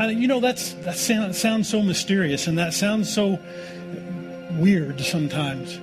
[0.00, 3.38] you know, that's, that sounds, sounds so mysterious and that sounds so
[4.52, 5.78] weird sometimes.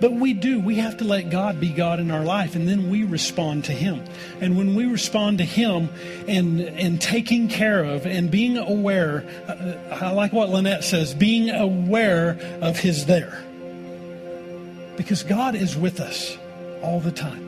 [0.00, 0.58] But we do.
[0.58, 3.72] We have to let God be God in our life, and then we respond to
[3.72, 4.02] Him.
[4.40, 5.90] And when we respond to Him
[6.26, 11.50] and, and taking care of and being aware, uh, I like what Lynette says, being
[11.50, 13.44] aware of His there.
[14.96, 16.36] Because God is with us
[16.82, 17.46] all the time,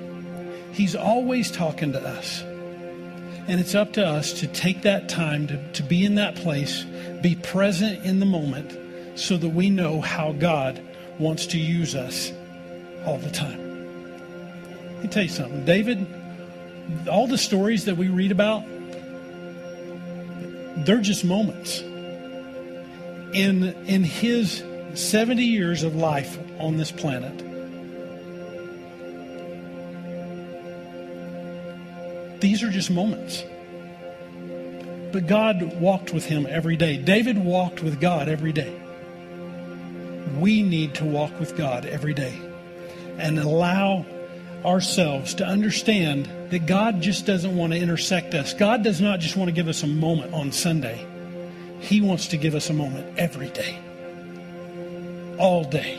[0.72, 2.42] He's always talking to us.
[3.48, 6.84] And it's up to us to take that time to, to be in that place,
[7.22, 10.80] be present in the moment, so that we know how God
[11.18, 12.32] wants to use us
[13.06, 13.62] all the time.
[14.94, 15.64] Let me tell you something.
[15.64, 16.06] David,
[17.10, 18.62] all the stories that we read about,
[20.84, 21.80] they're just moments.
[21.80, 24.62] In, in his
[24.94, 27.38] 70 years of life on this planet,
[32.40, 33.42] these are just moments.
[35.12, 36.96] But God walked with him every day.
[36.96, 38.78] David walked with God every day.
[40.38, 42.51] We need to walk with God every day
[43.18, 44.04] and allow
[44.64, 48.54] ourselves to understand that God just doesn't want to intersect us.
[48.54, 51.06] God does not just want to give us a moment on Sunday,
[51.80, 53.78] He wants to give us a moment every day,
[55.38, 55.98] all day.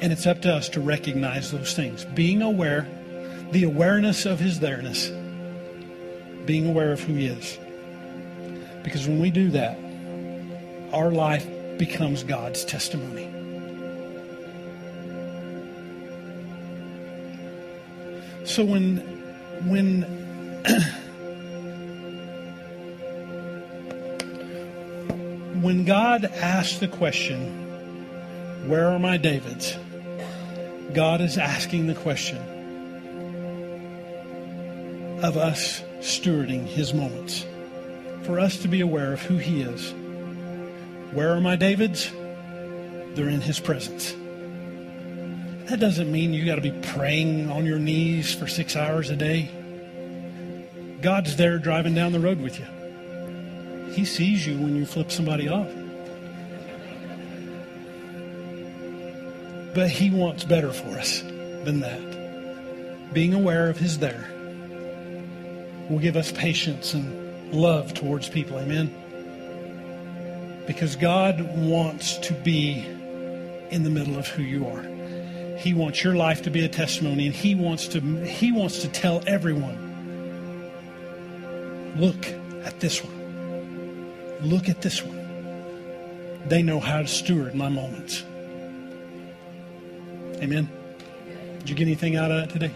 [0.00, 2.04] And it's up to us to recognize those things.
[2.04, 2.88] Being aware,
[3.52, 5.08] the awareness of His there-ness,
[6.44, 7.58] being aware of who He is.
[8.82, 9.78] Because when we do that,
[10.92, 11.46] our life
[11.78, 13.33] becomes God's testimony.
[18.44, 18.98] So when
[19.66, 20.02] when
[25.62, 29.76] when God asks the question, where are my Davids?
[30.92, 32.38] God is asking the question
[35.22, 37.46] of us stewarding his moments.
[38.24, 39.92] for us to be aware of who He is.
[41.12, 42.10] Where are my Davids?
[43.14, 44.14] They're in His presence.
[45.66, 49.16] That doesn't mean you got to be praying on your knees for six hours a
[49.16, 49.50] day.
[51.00, 52.66] God's there driving down the road with you.
[53.92, 55.70] He sees you when you flip somebody off.
[59.74, 63.14] But He wants better for us than that.
[63.14, 64.30] Being aware of His there
[65.88, 68.58] will give us patience and love towards people.
[68.58, 68.92] Amen.
[70.66, 72.84] Because God wants to be
[73.70, 74.93] in the middle of who you are.
[75.64, 78.88] He wants your life to be a testimony and he wants to he wants to
[78.88, 79.80] tell everyone
[81.96, 82.26] look
[82.66, 84.40] at this one.
[84.42, 85.18] Look at this one.
[86.48, 88.24] They know how to steward my moments.
[90.42, 90.68] Amen.
[91.60, 92.74] Did you get anything out of that today?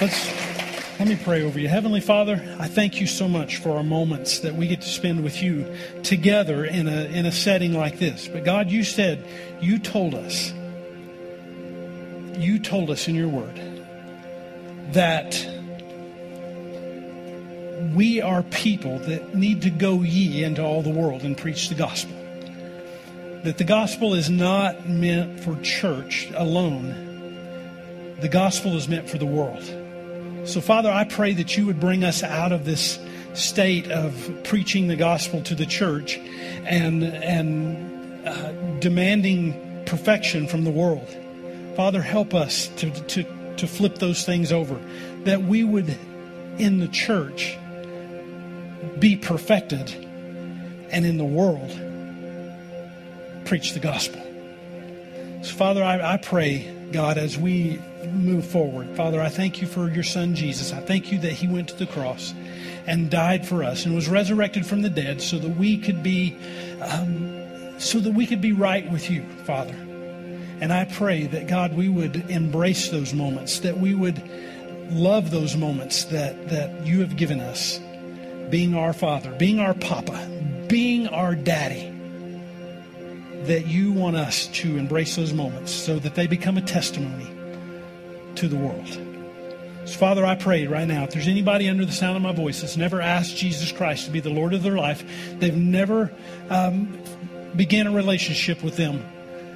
[0.00, 0.31] Let's
[1.02, 1.66] let me pray over you.
[1.66, 5.24] Heavenly Father, I thank you so much for our moments that we get to spend
[5.24, 5.66] with you
[6.04, 8.28] together in a in a setting like this.
[8.28, 9.26] But God, you said
[9.60, 10.52] you told us
[12.38, 13.60] you told us in your word
[14.92, 15.32] that
[17.96, 21.74] we are people that need to go ye into all the world and preach the
[21.74, 22.14] gospel
[23.42, 28.14] that the gospel is not meant for church alone.
[28.20, 29.81] The gospel is meant for the world.
[30.44, 32.98] So, Father, I pray that you would bring us out of this
[33.34, 40.70] state of preaching the gospel to the church and, and uh, demanding perfection from the
[40.70, 41.08] world.
[41.76, 43.24] Father, help us to, to,
[43.56, 44.78] to flip those things over,
[45.24, 45.96] that we would,
[46.58, 47.56] in the church,
[48.98, 49.90] be perfected,
[50.90, 51.70] and in the world,
[53.44, 54.20] preach the gospel.
[55.42, 59.90] So, Father, I, I pray, God, as we move forward, Father, I thank you for
[59.90, 60.72] your son Jesus.
[60.72, 62.34] I thank you that he went to the cross
[62.86, 66.36] and died for us and was resurrected from the dead so that we could be
[66.80, 67.40] um,
[67.78, 69.74] so that we could be right with you, Father.
[70.60, 74.22] And I pray that God, we would embrace those moments, that we would
[74.90, 77.80] love those moments that, that you have given us,
[78.50, 81.88] being our Father, being our Papa, being our Daddy
[83.44, 87.31] that you want us to embrace those moments so that they become a testimony
[88.42, 88.86] to the world.
[89.84, 92.60] So, Father, I pray right now, if there's anybody under the sound of my voice
[92.60, 95.04] that's never asked Jesus Christ to be the Lord of their life,
[95.38, 96.12] they've never
[96.50, 96.96] um,
[97.56, 99.04] began a relationship with them,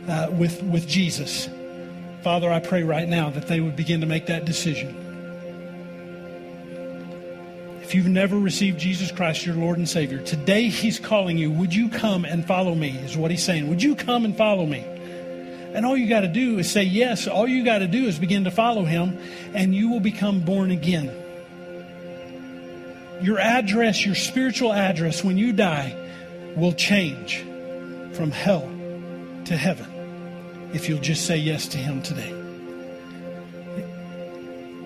[0.09, 1.49] uh, with, with Jesus,
[2.27, 4.97] Father, I pray right now that they would begin to make that decision.
[7.83, 11.53] If you've never received Jesus Christ, your Lord and Savior, today He's calling you.
[11.53, 12.99] Would you come and follow me?
[13.05, 13.69] Is what He's saying.
[13.69, 14.85] Would you come and follow me?
[15.77, 17.29] And all you got to do is say yes.
[17.29, 19.19] All you got to do is begin to follow Him,
[19.53, 21.15] and you will become born again.
[23.21, 25.95] Your address, your spiritual address, when you die,
[26.57, 27.41] will change
[28.15, 28.63] from hell
[29.45, 32.33] to heaven if you'll just say yes to Him today.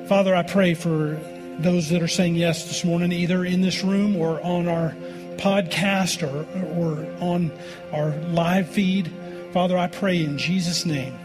[0.09, 1.21] Father, I pray for
[1.61, 4.97] those that are saying yes this morning, either in this room or on our
[5.37, 6.45] podcast or,
[6.81, 7.53] or on
[7.93, 9.13] our live feed.
[9.53, 11.19] Father, I pray in Jesus' name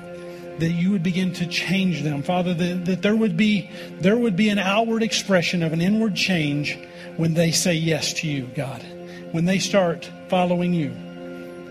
[0.60, 2.24] that you would begin to change them.
[2.24, 3.70] Father, that, that there would be
[4.00, 6.78] there would be an outward expression of an inward change
[7.18, 8.84] when they say yes to you, God.
[9.32, 10.96] When they start following you.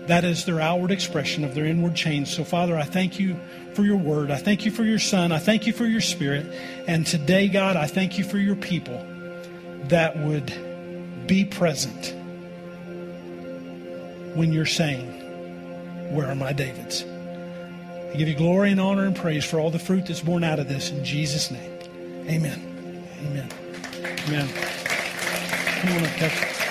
[0.07, 2.27] That is their outward expression of their inward change.
[2.27, 3.39] So, Father, I thank you
[3.73, 4.29] for your word.
[4.29, 5.31] I thank you for your son.
[5.31, 6.45] I thank you for your spirit.
[6.87, 9.03] And today, God, I thank you for your people
[9.85, 10.53] that would
[11.25, 12.13] be present
[14.35, 15.24] when you're saying,
[16.09, 17.03] Where are my Davids?
[17.03, 20.59] I give you glory and honor and praise for all the fruit that's born out
[20.59, 21.71] of this in Jesus' name.
[22.29, 22.61] Amen.
[23.25, 23.49] Amen.
[24.27, 24.47] Amen.
[25.81, 26.64] Come on up, Patrick.